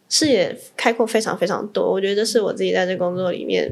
[0.10, 1.92] 视野开阔非常非常多。
[1.92, 3.72] 我觉得这是我自己在这工作里面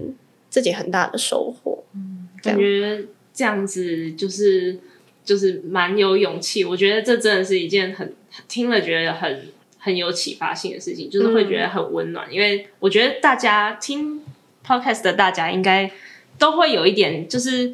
[0.50, 1.84] 自己很大的收获。
[1.94, 4.80] 嗯，感觉这样子就是。
[5.24, 8.12] 就是蛮有勇气，我觉得这真的是一件很
[8.48, 12.28] 听了觉得很很有启发性的事情，就是会觉得很温暖。
[12.28, 14.20] 嗯、因为我觉得大家听
[14.66, 15.90] podcast 的大家应该
[16.38, 17.74] 都会有一点，就是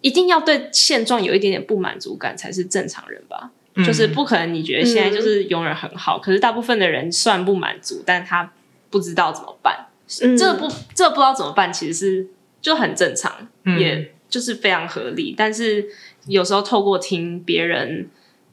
[0.00, 3.50] 一定要对现状有一点点不满足感才是正常人吧。
[3.74, 8.52] 嗯、就是不可能你觉得现在就是永远很好，嗯、可是大部分的人算不满足，但他
[8.90, 9.86] 不知道怎么办。
[10.22, 12.26] 嗯、这不这不知道怎么办，其实是
[12.60, 15.88] 就很正常，嗯、也就是非常合理，但是。
[16.26, 18.10] 有时候透过听别人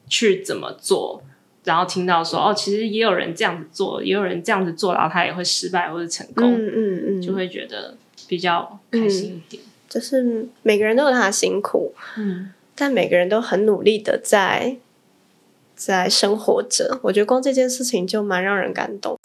[0.08, 1.22] 去怎么做，
[1.66, 7.96] 然后听到说哦，其实也有人这样子做，也有人这样子做，然后他也会失败或者成功，嗯嗯嗯，就会觉得
[8.28, 9.60] 比较开心一点。
[9.88, 14.76] 就是每个人都有他的辛苦，嗯，但每个人都很努力的在
[15.74, 17.00] 在生活着。
[17.02, 19.18] 我觉得光这件事情就蛮让人感动。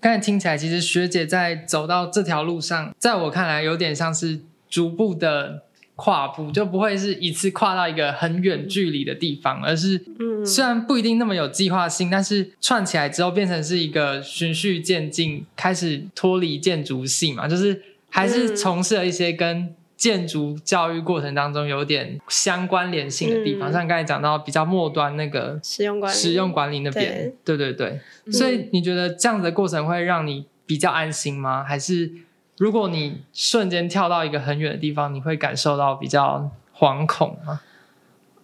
[0.00, 5.62] 刚才听起来，其实学姐在走到这条路上，在我看来，有点像是逐步的。
[5.96, 9.98] 跨步就不会是一次跨到一个很远距离的地方，而是
[10.44, 27.72] 虽然不一定那么有计划性，但是串起来之后变成是一个循序渐进，开始脱离建筑系嘛，就是还是从事了一些跟建筑教育过程当中有点相关联性的地方，像刚才讲到比较末端那个使用管理，使用管理那边，对对。
[27.72, 27.98] 对，
[28.30, 31.64] 所以你觉得这样子的过程会让你比较安心吗？
[31.64, 32.12] 还是？
[32.58, 37.60] 如果你瞬间跳到一个很远的地方，你会感受到比较惶恐吗？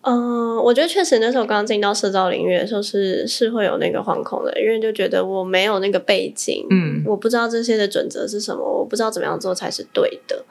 [0.02, 10.44] 嗯、呃，我觉得确实那时候刚进到社造领域的时候是是会有那个惶恐的，因为就觉得我没有那个背景，嗯，我不知道这些的准则是什么，我不知道怎么样做才是对的，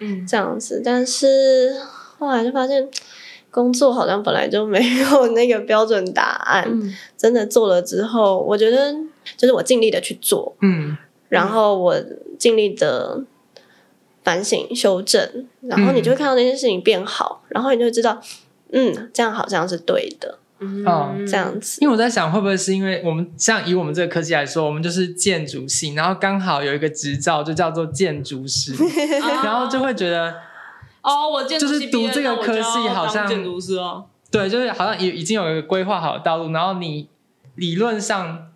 [0.00, 0.82] 嗯，这样子。
[0.84, 1.74] 但是
[2.18, 2.86] 后来就发现，
[3.50, 8.94] 工作好像本来就没有那个标准答案，嗯、真的做了之后，我觉得
[9.36, 10.96] 就是我尽力的去做，嗯。
[11.30, 11.94] 然后我
[12.40, 13.22] 尽力的
[14.24, 18.20] 反省修正，然后你就会看到那件事情变好，嗯、然后你就会知道，
[18.72, 20.38] 嗯，这样好像是对的。
[20.62, 21.78] 嗯，这样子。
[21.80, 28.74] 因为我在想，会不会是因为我们像以我们这个科技来说，我们就是建筑系，然后刚好有一个执照就叫做建筑师，
[29.42, 30.34] 然后就会觉得，
[31.00, 37.08] 哦，我建筑就是读这个科系好像建筑师哦，对，就是好像已已经有一个规划好的道路，然后你
[37.54, 38.50] 理论上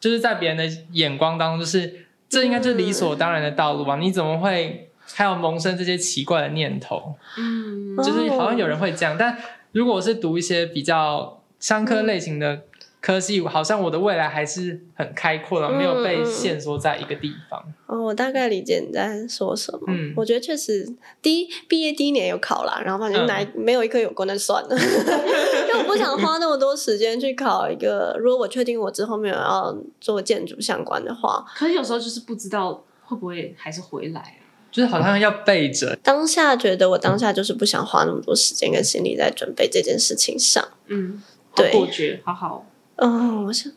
[0.00, 3.96] 就是在别人的眼光当中，就是这应该就是理所当然的道路吧？
[3.96, 7.14] 你怎么会还有萌生这些奇怪的念头？
[7.36, 9.36] 嗯，就是好像有人会这样，但
[9.72, 11.36] 如果我是读一些比较。
[11.60, 12.62] 商科类型的
[13.00, 17.62] 科系，好像我的未来还是很开阔的，没有被限缩在一个地方。
[17.86, 19.80] 哦，我大概理解你在说什么。
[19.88, 20.86] 嗯，我觉得确实，
[21.22, 24.68] 第一毕业第一年有考啦，然后反正哪没有一科有过，那就算了。
[24.76, 35.96] 因为我不想花那么多时间去考一个，如果我确定我之后没有要做建筑相关的话，可是有时候就是不知道会不会还是回来啊，就是好像要背着。
[36.02, 40.62] 当下觉得我当下就是不想花那么多时间跟心力在准备这件事情上。
[40.88, 41.22] 嗯。
[41.52, 42.64] 对，果决，好好。
[43.00, 43.72] 嗯，我想，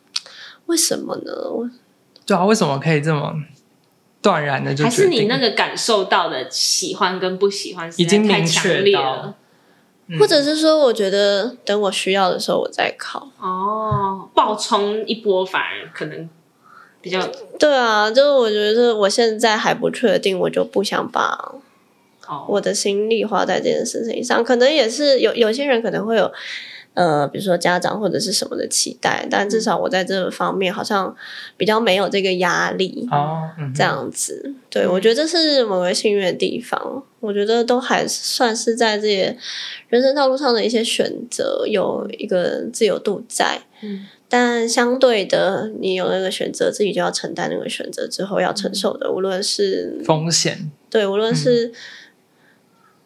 [0.65, 1.31] 为什么呢？
[1.49, 1.69] 我，
[2.25, 3.33] 对啊，为什么可以这么
[4.21, 4.83] 断然的就？
[4.83, 9.33] 还是你那个感受到的喜欢跟不喜欢已经太强烈了，
[10.07, 13.29] 嗯、或者是说，我觉得等我需要的时候我再考。
[13.39, 16.29] 哦，爆冲一波反而可能
[17.01, 17.25] 比较。
[17.57, 21.55] 对啊，就是我觉得我现在还不确定，我就不想把
[22.49, 24.43] 我的心力花在这件事情上。
[24.43, 26.29] 可能也是有有些人可能会有。
[26.93, 31.15] 呃，比如说家长或者是什么的期待，但至少我在这方面好像
[31.57, 37.03] 比较没有这个压力哦，这样子，对，我觉得这是某个幸运的地方。
[37.19, 39.37] 我觉得都还算是在这些
[39.87, 51.71] 人生道路上的一些选择有一个自由度在，嗯，但相对的，你有那个选择，自己就要承担那个选择之后要承受的，无论是风险，对，无论是。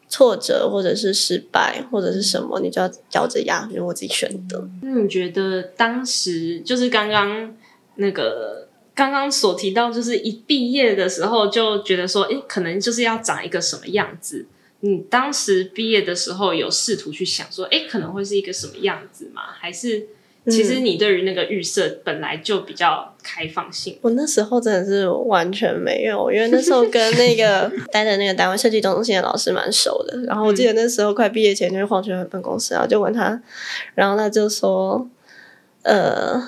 [0.10, 4.68] 挫折或者是失败或者是什么，你就要咬着牙，因为我自己选的。
[4.82, 7.56] 那你觉得当时就是刚刚
[7.96, 14.46] 那个刚刚所提到，就是一毕业的时候就觉得说，诶，可能就是要长一个什么样子？
[14.80, 19.42] 你当时毕业的时候有试图去想说，诶，可能会是一个什么样子吗？
[19.60, 20.08] 还是？
[20.50, 23.94] 其实你对于那个预设本来就比较开放性。
[23.96, 24.00] 嗯。
[24.04, 30.18] 我那时候真的是完全没有，因为那时候跟那个 待的那个台湾设计中心的老师蛮熟的。
[30.22, 33.42] 然后我记得那时候快毕业前，就是晃去办公室，然后就问他，
[33.94, 35.08] 然后他就说，
[35.84, 36.42] 呃，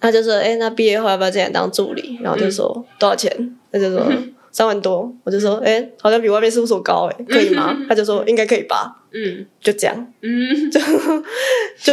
[0.00, 2.18] 他就说，哎，那毕业后要不要进来当助理？
[2.22, 3.56] 然后就说、嗯、多少钱？
[3.70, 4.10] 他就说
[4.50, 5.12] 三万多。
[5.24, 7.76] 我就说，哎，好像比外面事务所高，哎，可以吗？
[7.88, 9.01] 他就说应该可以吧。
[9.14, 10.80] 嗯，就这样，嗯，就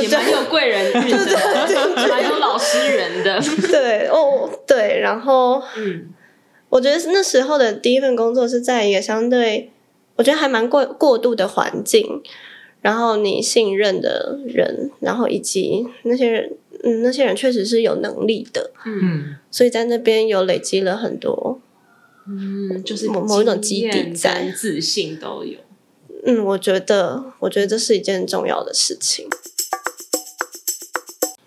[0.01, 6.08] 就这有贵人运的，蛮有老师人的，对哦，对，然后，嗯，
[6.69, 9.69] 我觉得那时候的第一份工作是在一个相对，
[10.15, 12.21] 我觉得还蛮过过度的环境，
[12.82, 16.53] 然后你信任的人，然后以及那些人，
[16.84, 21.60] 嗯，那些人确实是有能力的，嗯，所以在那边有累积了很多，
[22.27, 25.58] 嗯，就是某某一种基底在，自信都有。
[26.25, 29.27] 嗯，我觉得，我觉得这是一件重要的事情。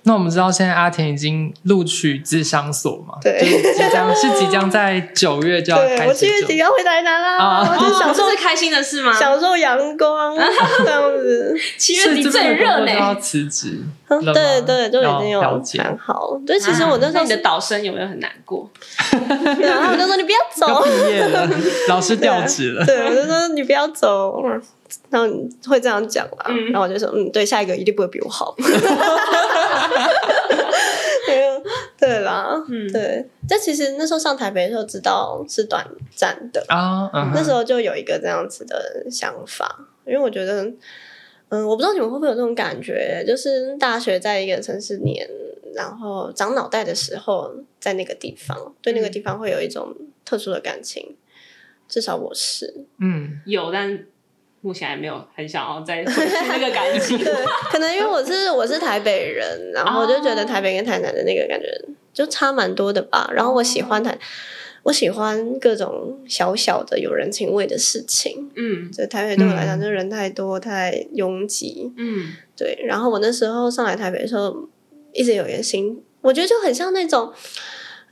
[0.04, 3.18] 那我们知道现在阿田已经录取智商所嘛？
[3.22, 3.38] 对，
[3.72, 6.08] 即将是即将在九月就要开始。
[6.08, 9.12] 我七月底要回台南啦，啊、我享受是开心的事吗？
[9.16, 10.36] 享受阳光
[10.84, 11.56] 这样子。
[11.78, 13.78] 七月底最热呢，要辞职。
[14.20, 15.40] 对对，就已经有
[15.78, 16.38] 谈好。
[16.46, 18.70] 对，其实我那时候你的导生有没有很难过？
[19.60, 21.48] 然后我就说你不要走，毕业了，
[21.88, 22.84] 老师调职了。
[22.84, 24.42] 对，我就说你不要走。
[25.08, 28.54] 然后你会这样讲啦，嗯、然后我就说，嗯，对，下一个一定不会比我好。
[31.98, 33.26] 对啦，嗯，对。
[33.48, 40.70] 但其实那时候上台北的时候，知道是短暂的啊，嗯、那时候就有一个这样子的想法，因为我觉得，
[41.52, 45.28] 嗯，我不知道你们会不会有这种感觉，就是大学在一个城市念，
[45.74, 51.14] 然后长脑袋的时候，在那个地方，对那个地方会有一种特殊的感情，
[51.86, 54.06] 至少我是，嗯，有，但。
[54.64, 57.34] 目前还没有很想要再那个感情，对，
[57.72, 61.66] 可能因为我是我是台北人，然后我就觉得台北跟台南的那个感觉
[62.12, 63.28] 就差蛮多的吧。
[63.34, 64.16] 然后我喜欢台，
[64.82, 68.50] 我喜欢各种小小的有人情味的事情。
[68.56, 71.92] 嗯，就台北对我来讲，就人太多太拥挤。
[71.96, 72.78] 嗯，对。
[72.86, 74.68] 然后我那时候上来台北的时候，
[75.12, 77.32] 一直有一个心，我觉得就很像那种。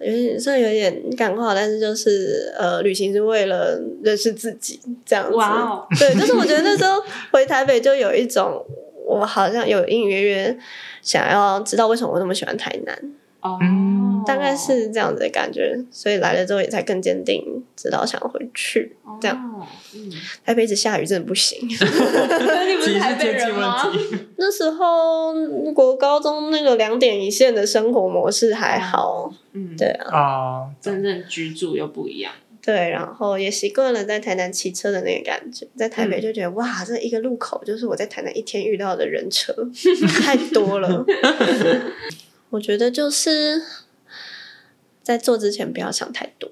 [0.03, 5.37] 有点虽然有点感化，但是就是呃，旅行是为了认识自己这样子。
[5.37, 5.87] 哇哦！
[5.99, 8.65] 对，就是我觉得那时候回台北就有一种，
[9.05, 10.59] 我好像有隐隐约约
[11.03, 13.13] 想要知道为什么我那么喜欢台南。
[13.41, 13.59] 哦，
[14.27, 17.43] 大概是这样子的感觉，所以来了之后也才更坚定，
[17.75, 18.97] 知道想回去。
[19.21, 20.11] 这样，嗯，
[20.45, 21.59] 台北一直下雨真的不行。
[21.69, 23.91] 你不是台北人吗？
[24.37, 25.33] 那时候
[25.73, 32.33] 国高中那个两点一线的生活模式还好，嗯，对啊，哦，真正居住又不一样。
[32.63, 39.53] 对，然后也习惯了在台南骑车的那个感觉，在台北就觉得、嗯、哇，这一个路口就是我在台南一天遇到的人车
[40.23, 41.05] 太多了。
[42.51, 43.63] 我觉得就是
[45.03, 46.51] 在做之前不要想太多，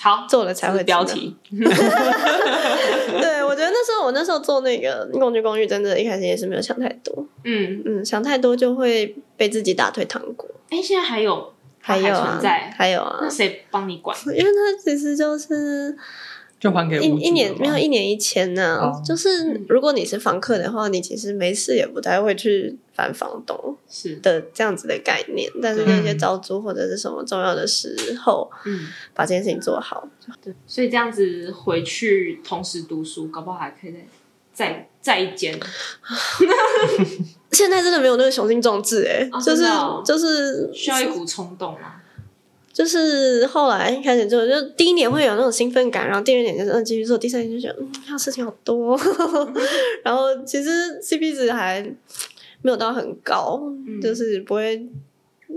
[0.00, 1.36] 好做了才会标题。
[1.50, 7.26] 对，我觉得那时候我那时候做那个工具公寓，真的一开始也是没有想太多。
[7.44, 10.48] 嗯嗯，想太多就会被自己打退堂鼓。
[10.70, 11.52] 哎，现在还有。
[11.78, 12.40] 还有啊，
[12.76, 14.18] 还有啊，那谁帮你管？
[14.34, 15.96] 因为他其实就是
[16.66, 18.88] 就还给一一年没有一年一千呢、啊。
[18.88, 25.48] 哦、就是如果你是房客的话，你其实没事也不太会去烦房东是的这样子的概念。
[25.52, 30.08] 是但是那些招租或者是什么重要的时候，嗯，把这件事情做好。
[30.42, 34.08] 对，所以这样子回去同时读书，搞不好还可以再
[34.52, 35.56] 再再一间。
[37.52, 39.64] 现在真的没有那个雄心壮志哎，就是
[40.04, 42.02] 就是需要一股冲动嘛。
[42.76, 48.94] 就是后来开始做，就第一年会有那种兴奋感，然后第二年就是嗯继续做，第三年就觉得嗯，要事情好多，
[50.04, 51.82] 然后其实 CP 值还
[52.60, 53.62] 没有到很高，
[54.02, 54.86] 就是不会，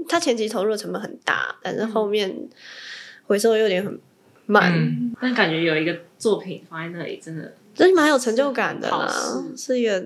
[0.08, 2.34] 它前期投入的成本很大，但是后面
[3.28, 4.00] 回收有点很
[4.46, 10.02] 慢，但感觉有一个作品放在那里，真的真的蛮有成就感的啦，是一个。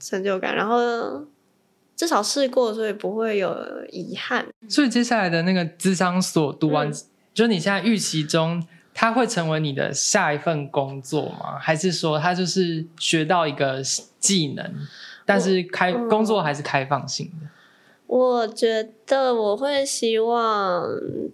[0.00, 1.26] 成就感，然后
[1.98, 3.52] 至少试过，所以不会有
[3.90, 4.46] 遗憾。
[4.68, 6.94] 所以接下来的那个智商所读完，嗯、
[7.34, 11.58] 就是你现在预期中，它会成为你的下一份工作吗？
[11.58, 13.82] 还是说它就是学到一个
[14.20, 14.72] 技能，
[15.26, 17.48] 但是开、嗯、工作还是开放性的？
[18.08, 20.82] 我觉得我会希望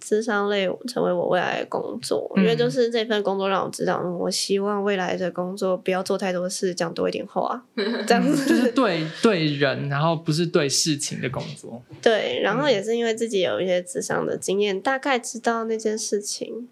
[0.01, 7.63] 智商类成为我未来的工作，嗯、因为就是这份工作让我知道，我希望未来的工作不要做太多事，讲多一点话，
[8.05, 11.81] 这样子 就是对对人，然后不是对事情的工作。
[12.01, 16.67] 对，然后也是因为自己有一些智商的经验，大概知道那件事情。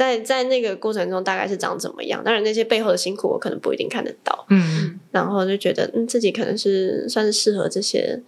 [0.00, 2.24] 在在那个过程中大概是长怎么样？
[2.24, 8.18] 当然那些背后的辛苦我可能不一定看得到，嗯，然后就觉得嗯自己可能是算是适合这些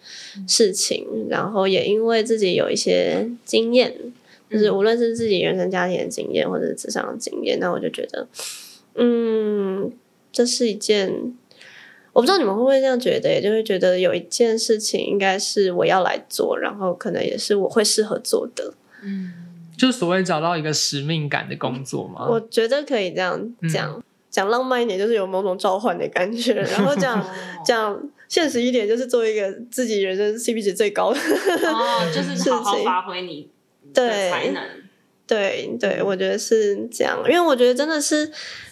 [0.47, 3.97] 事情，嗯、然后也因为自己有一些经验，
[4.51, 8.29] 就是无论是自己原生家庭的经验或者是职场的经验，那我就觉得
[8.97, 9.91] 嗯
[10.31, 11.35] 这是一件
[12.12, 19.41] 我不知道你们会不会这样觉得，也就会觉得有一件事情应该是我要来做，然后可能也是我会适合做的，嗯。
[19.83, 22.24] 就所谓找到一个使命感的工作吗？
[22.30, 27.20] 我觉得可以这样讲，讲、嗯、浪漫一点，就是有某种召唤的感觉； 然后讲
[27.66, 33.49] 讲现实一点，就是做一个自己人生 CP 值最高的哦，就是 好好发挥你
[33.93, 34.62] 的才能。
[35.26, 38.30] 对对，对，我觉得是这样，因为我觉得真的是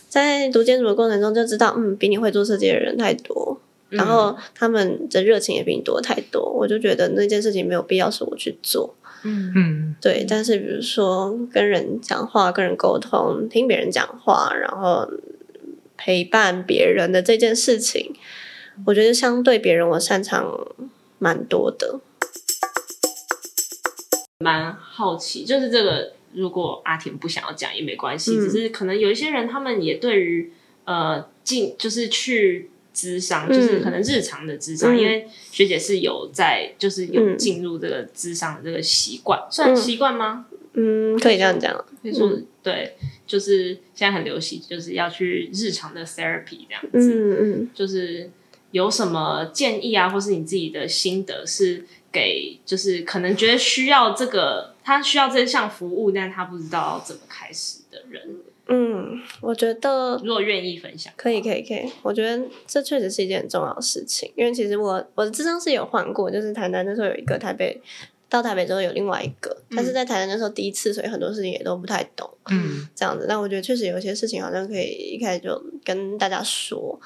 [0.08, 8.94] 在读建筑的过程中就知道，嗯，比你会做设计的人太多，然后他们的热情也比你多太多，我就觉得那件事情没有必要是我去做。
[9.22, 15.10] 嗯嗯，对，但是比如说跟人讲话、跟人沟通、听别人讲话，然后
[15.96, 18.14] 陪伴别人的这件事情，
[18.86, 20.66] 我觉得相对别人我擅长
[21.18, 22.00] 蛮多的。
[24.38, 30.52] 蛮好奇，就是这个，如果阿田不想要讲也没关系，嗯、只是可能有一些人他们也对于
[30.84, 32.69] 呃进就是去。
[32.94, 40.46] 咨商就是可能日常的智商，嗯、因为学姐是有在，就是有进入这个智商的这个习惯，嗯、算习惯吗？
[40.74, 41.72] 嗯，可以这样讲。
[42.02, 47.14] 可以说、嗯、对，就是现在很流行，就是要去日常的 therapy 这样子。
[47.14, 48.30] 嗯嗯，就是
[48.70, 58.22] 有什么建议啊，或是你自己的心得，是给就是可能觉得需要这个，他需要这项服务，但他不知道怎么开始的人。
[58.72, 61.90] 嗯，我觉得如果愿意分享，可以，可以，可以。
[62.02, 67.80] 我觉得这确实是一件很重要的事情，因为其实我我的智商是有换过，就是台南那时候有一个，台北
[68.28, 73.26] 到台北之后有另外一个，但是在台南那时候第一次，所以很多事情也都不太懂，嗯，这样子。
[73.28, 76.98] 但我觉得确实有些事情好像可以一开始就跟大家说。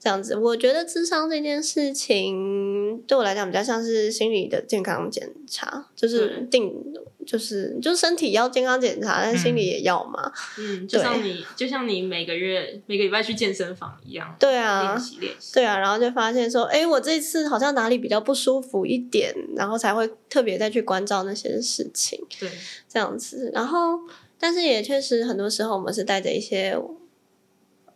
[0.00, 6.94] 这样子，我觉得智商这件事情对我来讲比较像是心理的健康检查，就是定，嗯、
[7.26, 10.32] 就是就身体要健康检查，但心理也要嘛。
[10.58, 14.34] 嗯， 就像你，就像你每个月每个礼拜去健身房一样。
[14.40, 15.52] 对啊，练习练习。
[15.52, 22.18] 对啊，然后就发现说，哎，我这次好像哪里比较不舒服一点，然后才会特别再去关照那些事情。
[22.40, 22.50] 对，
[22.88, 24.00] 这样子，然后
[24.38, 26.74] 但是也确实很多时候我们是带着一些。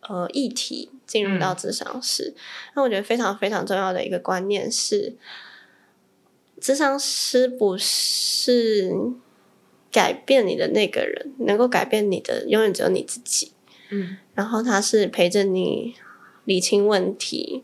[0.07, 2.33] 呃，议题进入到智商室，
[2.75, 5.15] 那、嗯、我觉得非常非常重要的一个观念是，
[6.59, 8.91] 智商师不是
[9.91, 13.51] 改变你的那个人，能够改变你的永远只有你自己。
[13.89, 15.95] 嗯，然后他是陪着你
[16.43, 17.63] 理清问题，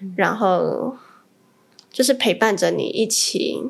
[0.00, 0.96] 嗯、然后
[1.90, 3.62] 就是陪伴着你一起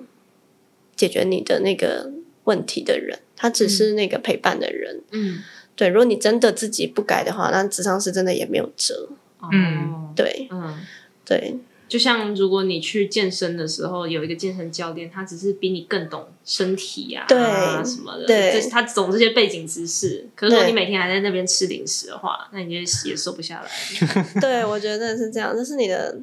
[0.96, 2.10] 解决你的那个
[2.44, 3.20] 问题的人。
[3.36, 5.02] 他只是那个陪伴的人。
[5.12, 5.38] 嗯，
[5.80, 5.88] 对。
[5.88, 9.08] 如果你真的自己不改的话，那咨商师真的也没有辙。
[9.50, 10.78] 嗯，对，嗯，
[11.24, 11.56] 对。
[11.88, 17.36] 就像如果你去健身的时候，有一个健身教练，他只是比你更懂身体啊，对
[17.84, 20.28] 什么的，对，他懂这些背景知识。
[20.36, 23.68] 可是如果你每天还在那边吃零食的话，那你就也瘦不下来。
[24.40, 25.52] 对，我觉得是这样。
[25.56, 26.16] 这是你的，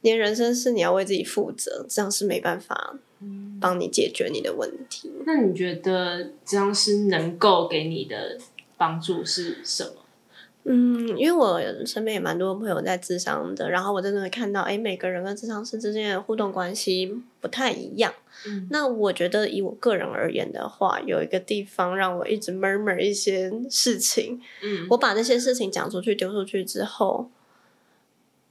[0.00, 2.96] 你的人生是你要为自己负责，这样是没办法
[3.60, 5.10] 帮你解决你的问题。
[5.18, 8.38] 嗯，那你觉得这样是能够给你的
[8.84, 9.92] 帮助是什么？
[10.64, 18.12] 嗯，因为我身边也蛮多朋友在智商的，然后我真的会看到，哎，每个人跟智商师之间的互动关系不太一样。
[18.46, 24.38] 嗯，那我觉得以我个人而言的话，有一个地方让我一直 murmur 一些事情。
[24.62, 27.30] 嗯，我把那些事情讲出去、丢出去之后。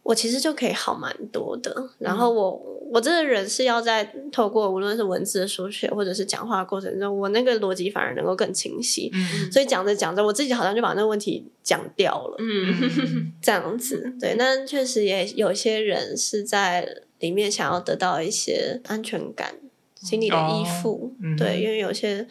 [0.04, 9.10] 我其实就可以好蛮多的，然后我、嗯、我这个人是要在透过无论是文字的书写或者是讲话的过程中，我那个逻辑反而能够更清晰。
[9.14, 12.36] 嗯，所以讲着讲着，我自己好像就把那个问题讲掉了。
[12.40, 16.86] 嗯，这样子 对，那确实也有一些人是在
[17.20, 19.56] 里面想要得到一些安全感、
[20.02, 21.16] 心理的依附。
[21.18, 22.28] 哦、对，因为有些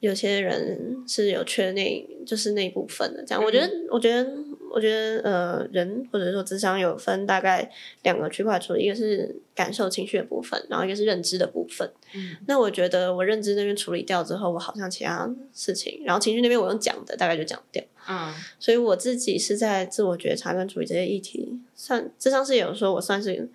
[0.00, 3.24] 有些人是有缺那，就是那一部分的。
[3.24, 4.28] 这样，嗯、我觉得，我觉得。
[4.72, 7.70] 我觉得呃，人或者说智商有分大概
[8.02, 11.90] 两个区块处理，一个是感受情绪的部分，然后一个是认知的部分。
[12.14, 17.82] 嗯，那我觉得我认知那边处理掉之后，我好像其他事情，然后情绪那边我用讲的大概就讲掉。
[18.08, 23.48] 嗯，所以我自己是在自我觉察跟处理这些议题，算智商是有说我算是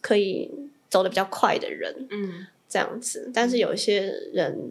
[0.00, 0.50] 可以
[0.88, 2.06] 走的比较快的人。
[2.10, 4.70] 嗯，这样子，但是有一些人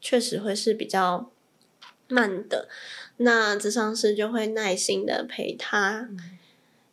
[0.00, 1.30] 确实会是比较
[2.08, 2.68] 慢的。
[3.18, 6.08] 那咨商师就会耐心的陪他，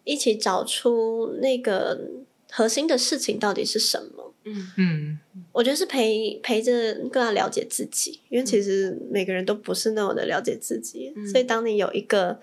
[0.04, 2.10] 一起找出那个
[2.52, 4.34] 核心的事情到底是什么。
[4.44, 5.20] 嗯嗯，
[5.52, 12.40] 我觉得是陪陪着更加了解自己，因为其实每个人都不是那么的了解自己，嗯、所以当你有一个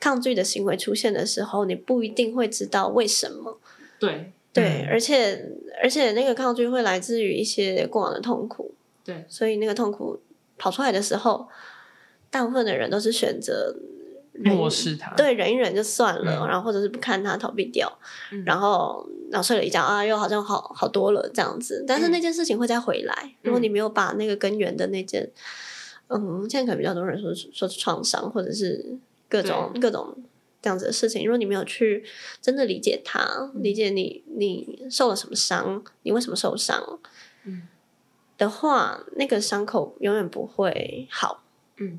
[0.00, 3.60] 抗拒的行为出现的时候，你不一定会知道为什么。
[3.98, 5.52] 对对，而且
[5.82, 8.74] 而且那个抗拒会来自于一些过往的痛苦。
[9.04, 10.20] 对，所以那个痛苦
[10.56, 11.48] 跑出来的时候。
[12.30, 13.74] 大部分的人都是选择
[14.44, 17.90] 漠视他，对，忍一忍就算了，嗯、然后或者是不看他，逃避掉，
[18.30, 21.84] 嗯、然后然后睡了一觉啊，又好像好好多了这样子。
[21.88, 25.28] 但是那件事情会再回来，嗯、如果你没有把那个根源的那件，
[26.08, 28.96] 嗯，现在可能比较多人说说是创伤，或者是
[29.28, 30.16] 各种各种
[30.62, 31.24] 这样子的事情。
[31.24, 32.04] 如果你没有去
[32.40, 37.00] 真的理解他，理解你你受了什么伤，你为什么受伤，
[37.44, 37.62] 嗯。
[38.36, 41.42] 的话，那个伤口永远不会好，
[41.78, 41.98] 嗯。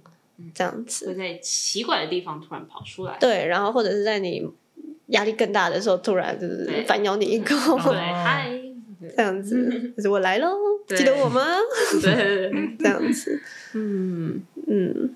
[0.53, 1.07] 这样子。
[1.07, 4.47] 会在奇怪的地方突然跑出来，对，然后或者是在你
[5.07, 8.51] 压力更大的时候，突然就是反咬你一口，对， 嗨，
[9.15, 10.49] 这样子， 就是我来喽，
[10.87, 11.41] 记得我吗？
[12.01, 13.41] 对，这样子，
[13.73, 14.41] 嗯。
[14.71, 15.15] 嗯，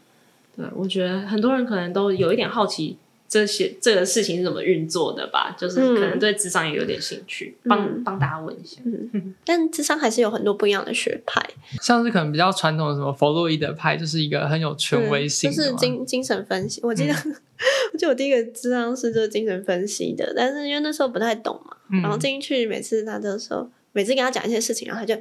[0.55, 2.97] 对，我觉得很多人可能都有一点好奇。
[3.33, 5.55] 这些这个事情是怎么运作的吧？
[5.57, 8.79] 就是可能对智商也有点兴趣，嗯、帮帮大家问一下。
[8.85, 11.43] 嗯，但智商还是有很多不一样的学派，
[11.81, 16.79] 像是可能比较传统的什么弗洛伊德派，就是一个很有权威性的，就是精精神分析。
[16.83, 17.35] 我记得，嗯、
[17.93, 25.19] 我记得我第一个智商是做精神分析的，但是因为那时候不太懂嘛，嗯、然后进去每次他都说，每次跟他讲一些事情，然后他就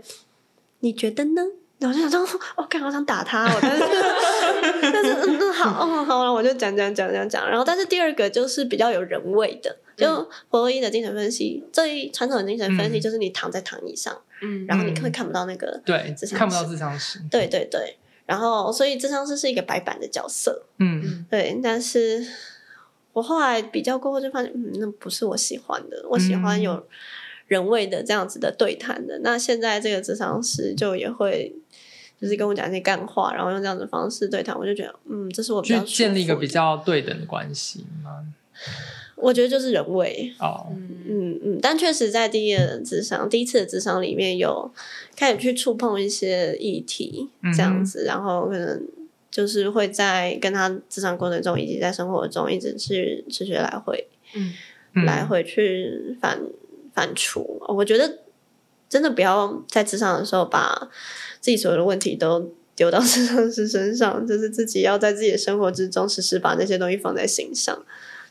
[0.81, 1.41] 你觉得呢？
[1.79, 3.83] 然后就想说，我、哦、刚好想打他，我 但是
[4.81, 7.49] 但是嗯 嗯好哦好了，我就讲讲讲讲讲。
[7.49, 17.97] 然后，但是第二个就是比较有人味的，就弗洛伊的精神分析，最传统的精神分析就是你躺在躺椅上，嗯，然后你会看不到那个对，看不到智商师，对对对。
[18.25, 21.59] 然后，所以智商师是一个白板的角色，嗯，对。
[21.63, 22.25] 但是
[23.13, 26.87] 我后来比较过后就发现，嗯，那不是我喜欢的，我喜欢有
[27.49, 29.19] 人味的这样子的对谈的。
[29.19, 31.55] 嗯、那现在这个智商师就也会。
[32.23, 38.25] 就是跟我讲一些干话，然后用这样的方式对他，我就觉得，嗯，这是我比较去建立一个比较对等的关系吗？
[39.17, 40.67] 我觉得就是人味哦，
[41.09, 41.41] 嗯。
[41.45, 44.71] 嗯，但确实在第一的智商，第一次的智商里面有
[45.17, 48.81] 开始去触碰一些议题，这样子，然后可能
[49.31, 56.41] 就是会在跟他智商过程中，以及在生活中一直去持续来回，嗯，来回去反
[56.93, 57.45] 反刍。
[57.73, 58.19] 我觉得
[58.93, 60.91] 真的不要在职场的时候把。
[61.45, 67.85] 自己所有的问题都丢到咨商师身上，就是自己要在自己的生活之中时时把那些东西放在心上，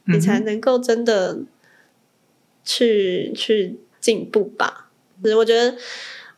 [0.05, 1.39] 你才能够真的
[2.63, 4.89] 去去进步吧。
[5.25, 5.71] 是我觉得，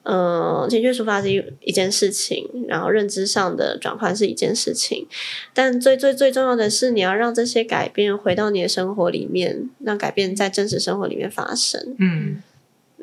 [0.01, 5.07] 嗯、呃，情绪抒发是一一件事情，然后认知上的转换是一件事情，
[5.53, 11.95] 但最最最重要的是，你要让这些改变回到你的生活里面，让改变在真实生活里面发生。
[11.99, 12.41] 嗯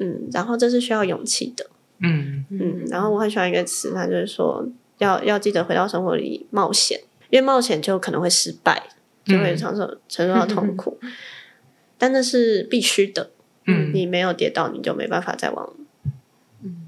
[0.00, 1.66] 嗯，然后这是需要勇气的。
[1.98, 4.66] 嗯嗯，然后我很喜欢一个词，它就是说
[4.98, 6.98] 要要记得回到生活里冒险，
[7.28, 8.82] 因为冒险就可能会失败，
[9.24, 11.12] 就会承受承受到痛苦， 嗯、
[11.96, 13.30] 但那是必须的。
[13.66, 15.70] 嗯，你没有跌倒，你就没办法再往，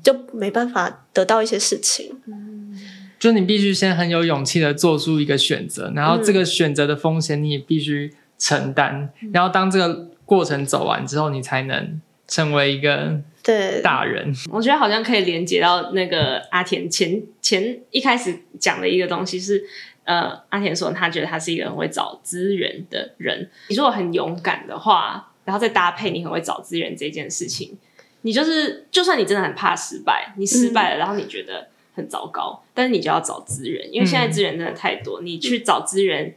[0.02, 2.18] 就没办法得到一些事情。
[2.26, 2.74] 嗯，
[3.18, 12.00] 就你必须先很有勇气的做出一个选择，然后这个选择的风险你也必须承担，嗯、然后当这个过程走完之后，你才能
[12.32, 14.32] 成为一个对大人。
[14.50, 19.62] 我觉得好像可以连接到那个阿田前前一开始讲的一个东西是，
[20.04, 23.50] 呃，阿田说他觉得他是一个很会找资源的人。
[23.68, 25.28] 你如果很勇敢的话。
[25.44, 27.76] 然后再搭配你很会找资源这件事情，
[28.20, 31.66] 你就是就算你真的很怕失败，你失败了，然后你觉得
[31.96, 36.32] 很糟糕，嗯、但是你就要找资源，因为现在资源真的太多，嗯、你去找资源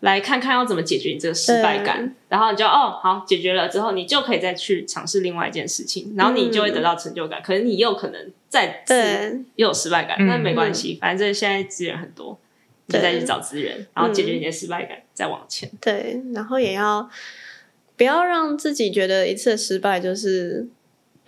[0.00, 7.40] 来看看要怎么解决你这个失败感，然后你就哦好解决了之后，你就可以再去尝试另外一件事情，然后你就会得到成就感。
[7.40, 12.38] 嗯、可是你又可能再次又有失败感，那没关系，反正现在资源很多，
[12.86, 15.70] 你就再去找资源，然后解决你的失败感，再往前。
[15.80, 17.08] 对，然后也要。
[17.98, 20.68] 不要让自己觉得一次失败就是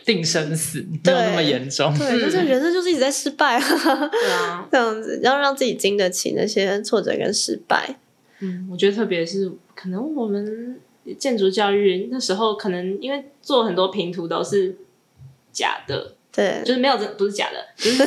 [0.04, 1.96] 定生死，没有那么严重。
[1.96, 7.96] 对，就是人生就是一直在失败啊， 这样子要让自己经得起那些挫折跟失败。
[8.40, 10.80] 嗯，我觉得特别是可能我们
[11.18, 14.76] 建筑教育那时候，可能因为做很多平图都是
[15.52, 16.14] 假的。
[16.30, 18.04] 对，就是没有真不是假的，就是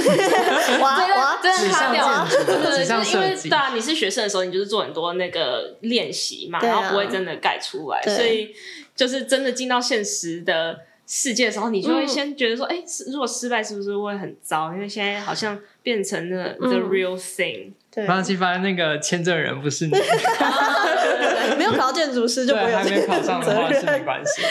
[0.79, 8.55] 哇哇，真的擦掉，就是因为对啊，你是学生的时候，你就是做很多那个练习嘛，然后不会真的盖出来，所以
[8.95, 10.79] 就是真的进到现实的
[11.14, 12.82] 世界的时候，你就会先觉得说，哎，
[13.12, 14.72] 如果失败是不是会很糟？
[14.72, 17.74] 因为现在好像变成了 the real thing。
[17.93, 19.91] 对，发现那个签证人不是你，
[21.59, 24.41] 没有考到建筑师就不会有还没考上的话是没关系。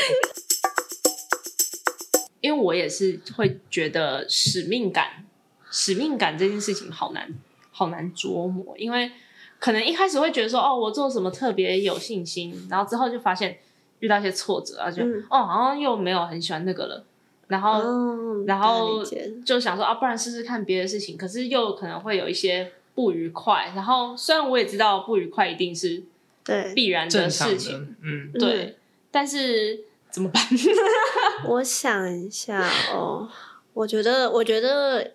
[2.43, 5.25] 因为我也是会觉得使命感，
[5.71, 7.27] 使命感这件事情好难，
[7.71, 8.77] 好难琢磨。
[8.77, 9.11] 因为
[9.59, 13.57] 可能一开始会觉得说，哦，我做什么特别有信心，然后之后就发现
[14.01, 17.05] 遇到一些挫折，啊，就、嗯、哦，好像又没有很喜欢那个了。
[17.47, 19.03] 然后，嗯、然后
[19.45, 21.17] 就想说啊，不然试试看别的事情。
[21.17, 23.73] 可是又可能会有一些不愉快。
[23.75, 26.03] 然后虽然我也知道不愉快一定是
[26.45, 28.75] 对必然的事情，嗯，对，嗯、
[29.11, 29.85] 但是。
[30.13, 30.43] 怎么办？
[31.47, 33.29] 我想一下哦，
[33.73, 35.13] 我觉得，我觉得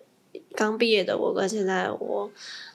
[0.54, 2.30] 刚毕业的我跟现在我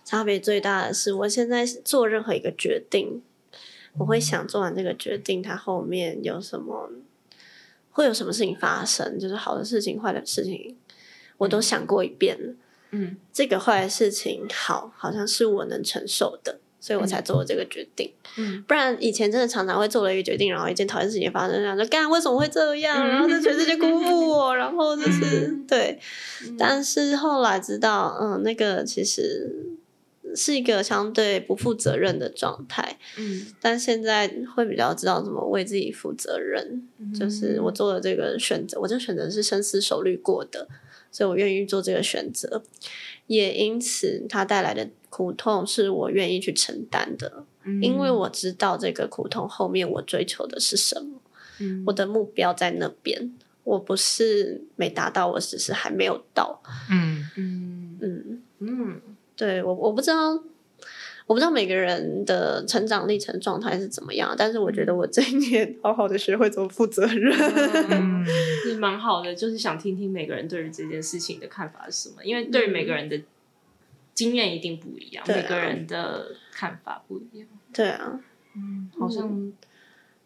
[0.05, 3.23] 差别最大的是，我现在做任何一个决定，
[3.97, 6.89] 我会想做完这个决定，它后面有什么，
[7.91, 10.77] 会有什么事情发生，就是好的事情、坏的事情，
[11.37, 12.53] 我都想过一遍了。
[12.91, 16.59] 嗯，这个坏的事情好，好像是我能承受的。
[16.83, 25.99] 所以我才做了这个决定，嗯，不然以前真的常常会做了一个决定，然后一件讨厌事情发生，然后说干为什么会这样，然后这全世界辜负我，然后就是对，
[26.57, 29.77] 但是后来知道，嗯，那个其实
[30.35, 40.67] 是一个相对不负责任的状态，嗯，但现在会比较知道怎么为自己负责任，就是我做的这个选择，我这个选择是深思熟虑过的，
[41.11, 42.63] 所以我愿意做这个选择，
[43.27, 44.89] 也因此它带来的。
[45.11, 51.19] 苦痛是我愿意去承担的，嗯、因为我知道这个苦痛后面我追求的是什么，
[51.59, 53.33] 嗯、我的目标在那边。
[53.63, 56.63] 我不是没达到，我只是还没有到。
[56.89, 59.01] 嗯嗯嗯嗯，
[59.41, 60.31] 对，我我不知道，
[61.25, 67.33] 我不知道每个人的成长历程状态是怎么样，但是我觉得我这一年好好的学会怎么负责任，
[67.89, 68.25] 嗯、
[68.63, 69.33] 是蛮好的。
[69.33, 73.19] 就是想听听每个人对于这件事情的看法是什么，因为对于每个人的。
[74.13, 77.47] 经验一定不一样，啊、每个人的看法不一样。
[77.73, 78.19] 对啊，
[78.55, 79.51] 嗯，好像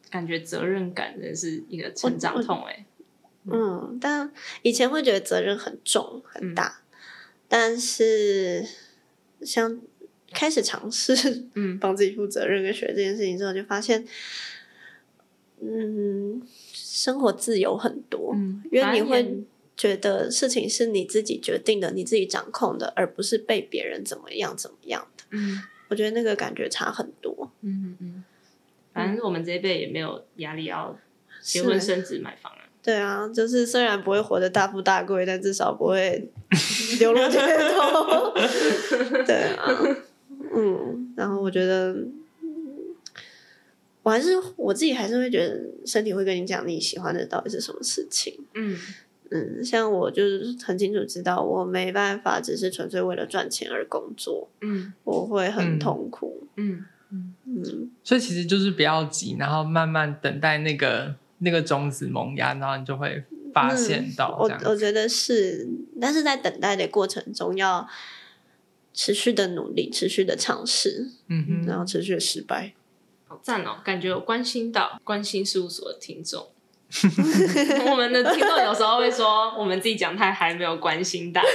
[0.10, 2.84] 感觉责任感真是一个成长痛哎。
[3.46, 4.30] 嗯，但
[4.64, 6.98] 以前会觉得责任很重很大，嗯、
[7.48, 8.66] 但是
[9.46, 9.80] 像
[10.34, 14.06] 开始尝试嗯 帮自己负责任跟学这件事情之后，就发现
[15.62, 16.42] 嗯
[16.74, 19.44] 生活自由很多，嗯，因为你会。
[19.78, 25.26] 觉得事情是你自己决定的，你自己掌控的，而不是被别人怎么样怎么样的。
[25.32, 27.52] 嗯，我觉得那个感觉差很多。
[27.60, 28.24] 嗯嗯嗯，
[28.94, 30.98] 反正我们这一辈也没有压力要
[31.42, 32.65] 结婚生子买房啊。
[32.86, 36.30] 对啊，就是虽然不会活得大富大贵，但至少不会
[37.00, 38.32] 流落街头。
[39.26, 39.66] 对啊，
[40.56, 41.96] 嗯，然后我觉得，
[44.04, 48.38] 我还是我自己还是会觉得身体会跟你讲你喜欢的到底是什么事情。
[48.54, 48.78] 嗯。
[49.32, 61.16] 嗯，像我就是很清楚知道，我没办法只是纯粹为了赚钱而工作，嗯，我会很痛苦，嗯嗯嗯，所以其实就是不要急，然后慢慢等待那个
[61.46, 63.24] 那个种子萌芽，然后你就会
[63.54, 64.50] 发现到、嗯。
[64.66, 65.66] 我我觉得是，
[66.02, 67.88] 但是在等待的过程中要
[68.94, 72.74] 持续的努力，持续的尝试，嗯哼，然后持续的失败，
[73.28, 73.78] 好赞哦！
[73.84, 76.48] 感觉有关心到关心事务所的听众。
[77.90, 81.48] 我们的听众有时候会说，我们自己讲太嗨，没有关心大家。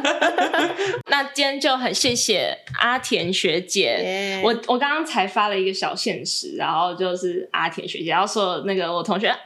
[1.10, 4.40] 那今天就很谢谢阿田学姐。
[4.40, 4.42] Yeah.
[4.42, 9.44] 我我刚刚才发了一个小现实，然后就是阿田学姐，然后说那个我同学阿田，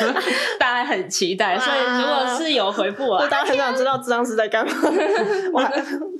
[0.00, 1.58] 阿田，阿田， 大家很期待。
[1.58, 4.72] 所以如果是有回复，大家很想知道智商是在干嘛。
[5.52, 5.70] 哇，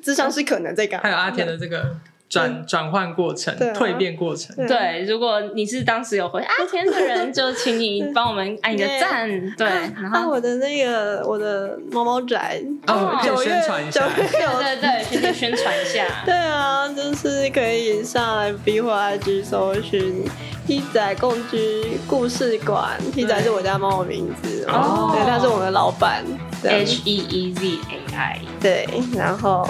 [0.02, 1.04] 智商是可能在干嘛？
[1.04, 1.96] 还有阿田的这个。
[2.28, 4.54] 转转换过程，啊、蜕变过程。
[4.56, 9.28] 对，对，如果你是当时有回 阿天的人，就请你帮我们按一个赞。
[9.56, 9.66] 对，
[10.00, 14.08] 然后我的那个我的猫猫宅哦，宣传一下。
[14.16, 16.04] 对对对，可以宣传一下。
[16.24, 20.24] 对啊，就是可以上来 B 或 IG 搜寻
[20.66, 22.98] T 仔共居故事馆。
[23.12, 26.24] T 仔是我家猫的名字哦，对，他是我们的老板。
[26.64, 28.40] H E E Z A I。
[28.60, 29.68] 对，然后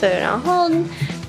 [0.00, 0.68] 对，然后。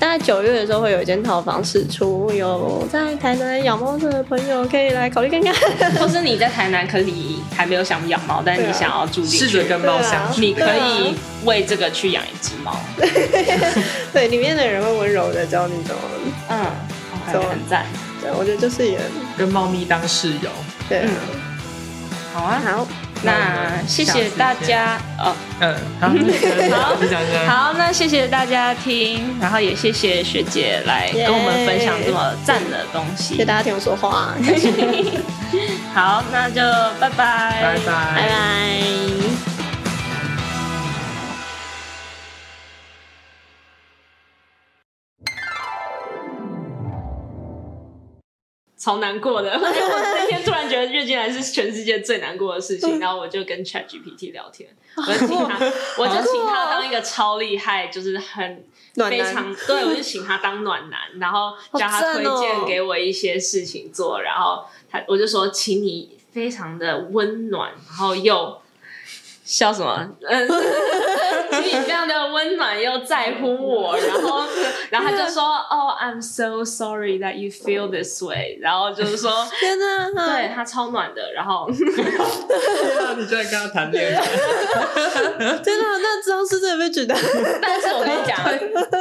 [0.04, 5.54] 大概九月的时候会有一间套房释出，有在台南养猫的朋友可以来考虑看看，
[5.96, 12.76] 或是你在台南可你还没有想养猫，但是你想要住进去，试着跟猫相处，你可以为这个去养一只猫。
[14.12, 16.02] 对，里面的人会温柔的教你怎么，
[16.50, 16.66] 嗯，
[17.26, 17.86] 很赞。
[18.22, 19.00] 对，我觉得就是也
[19.38, 20.50] 跟猫咪当室友。
[20.90, 21.08] 对，
[22.34, 22.86] 好啊，好。
[23.24, 26.10] 那谢谢大家哦，嗯，好，
[27.48, 34.34] 好，好，那谢谢大家听，然后也谢谢学姐来跟我们分享这么赞的东西，谢谢大家听我说话，
[35.94, 36.62] 好，那就
[37.00, 37.16] 拜拜，
[37.62, 39.53] 拜拜，拜拜。
[48.84, 55.58] 超难过的， 我那天突然觉得月经来是全世界最难过的事情，然后我就跟 Chat GPT 聊天，我就请他，
[55.98, 58.66] 我就请他当一个超厉害，就是很
[58.96, 68.62] 非常，对，我就请他当暖男，然后叫他推荐给我一些事情做，然后他我就说，请你非常的温暖，然后又。
[69.44, 70.08] 笑什么？
[70.28, 70.48] 嗯，
[71.52, 74.44] 请你非常的温暖又在乎我，然后，
[74.90, 79.30] 然后他就说：“哦、oh,，I'm so sorry that you feel this way。”然后就是说
[79.60, 84.26] ：“天哪，对他超暖的。”然后，天哪，你居然跟他谈恋爱？
[85.62, 87.14] 真的，那这样是真的被举的。
[87.62, 88.38] 但是我跟你讲，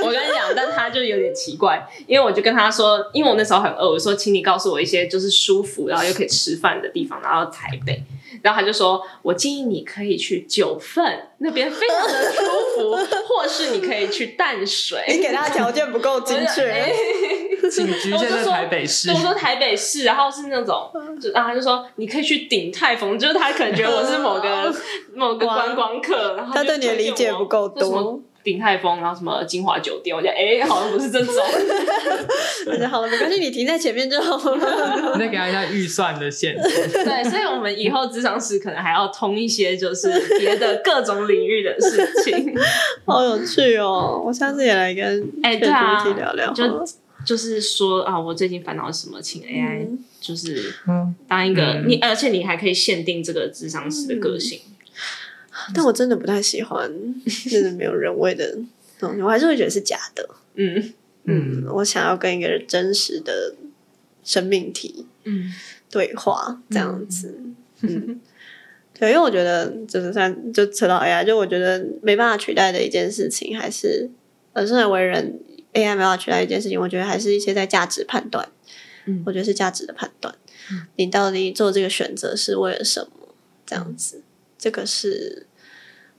[0.02, 8.02] 我跟你讲，但他就有点奇怪，因为我就跟他说，因为我那时候很饿，我说：“请你告诉我一些就是舒服，然后又可以吃饭的地方。”然后台北。
[8.42, 12.42] 然后他就说：“我建议你可以去九份那边，非常的舒
[12.74, 12.96] 服，
[13.28, 16.92] 或是你可以去淡水。”你给他条件不够精确，
[17.70, 19.10] 仅局限在台北市。
[19.10, 20.90] 我说台北市，然后是那种，
[21.20, 24.74] 就然后他就说你可以去顶泰丰，就是他可能觉得我是某个
[25.14, 28.20] 某个观光客，然后他对你的理解不够多。
[28.44, 31.34] 鼎泰丰，然后什么金华酒店，我觉得哎、欸，好像不是这种。
[32.66, 35.12] 我觉得好了，没关系，你停在前面就好了。
[35.14, 36.68] 你再给他一下预算的限制。
[37.04, 42.54] 对，所以我们以后咨商室可能还要通一些，就是别的各种领域的事情。
[43.06, 44.22] 好有趣哦！
[44.24, 46.84] 我下次也来跟哎对啊聊聊，就
[47.24, 49.86] 就是说啊，我最近烦恼什么，请 AI
[50.20, 50.74] 就是
[51.28, 54.58] 当一个、嗯、你，而且你还可以限定这个智商师的个性。
[54.58, 54.71] 嗯
[55.74, 56.90] 但我真的不太喜欢，
[57.50, 58.56] 真的没有人味的
[58.98, 60.28] 东西，我还是会觉得是假的。
[60.54, 60.92] 嗯
[61.24, 63.54] 嗯，我想要跟一个真实的
[64.24, 65.52] 生命体嗯
[65.90, 67.34] 对话这样子。
[67.82, 68.20] 嗯，嗯
[68.98, 74.10] 对，因为我觉得就是算就扯到 AI，就我觉得没办法取代的一件事情，还是
[74.52, 75.38] 呃，生而为人
[75.72, 78.48] AI 没办法取代一件事情，我觉得还是一些在价值判断。
[79.06, 80.34] 嗯，我觉得是价值的判断。
[80.70, 83.34] 嗯，你到底做这个选择是为了什么？
[83.66, 84.22] 这样子。
[84.62, 85.44] 这个是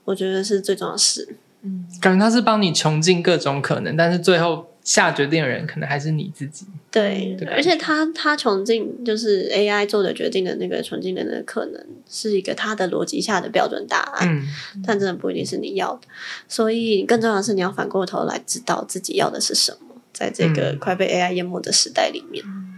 [0.04, 1.26] 我觉得是最重要的事，
[1.62, 6.66] 嗯，感觉他是帮你穷尽各种可能，但是最后下决定的人可能还是你自己。
[6.90, 14.46] 对，而且他他穷尽就是 AI 做的决定的那个穷尽的那个可能是一个他的逻辑下的标准答案，嗯，
[14.86, 16.02] 但真的不一定是你要的，
[16.46, 22.44] 所以更重要的是你要反过头来知道自己要的是什么，在这个快被 AI 淹没的时代里面。
[22.46, 22.73] 嗯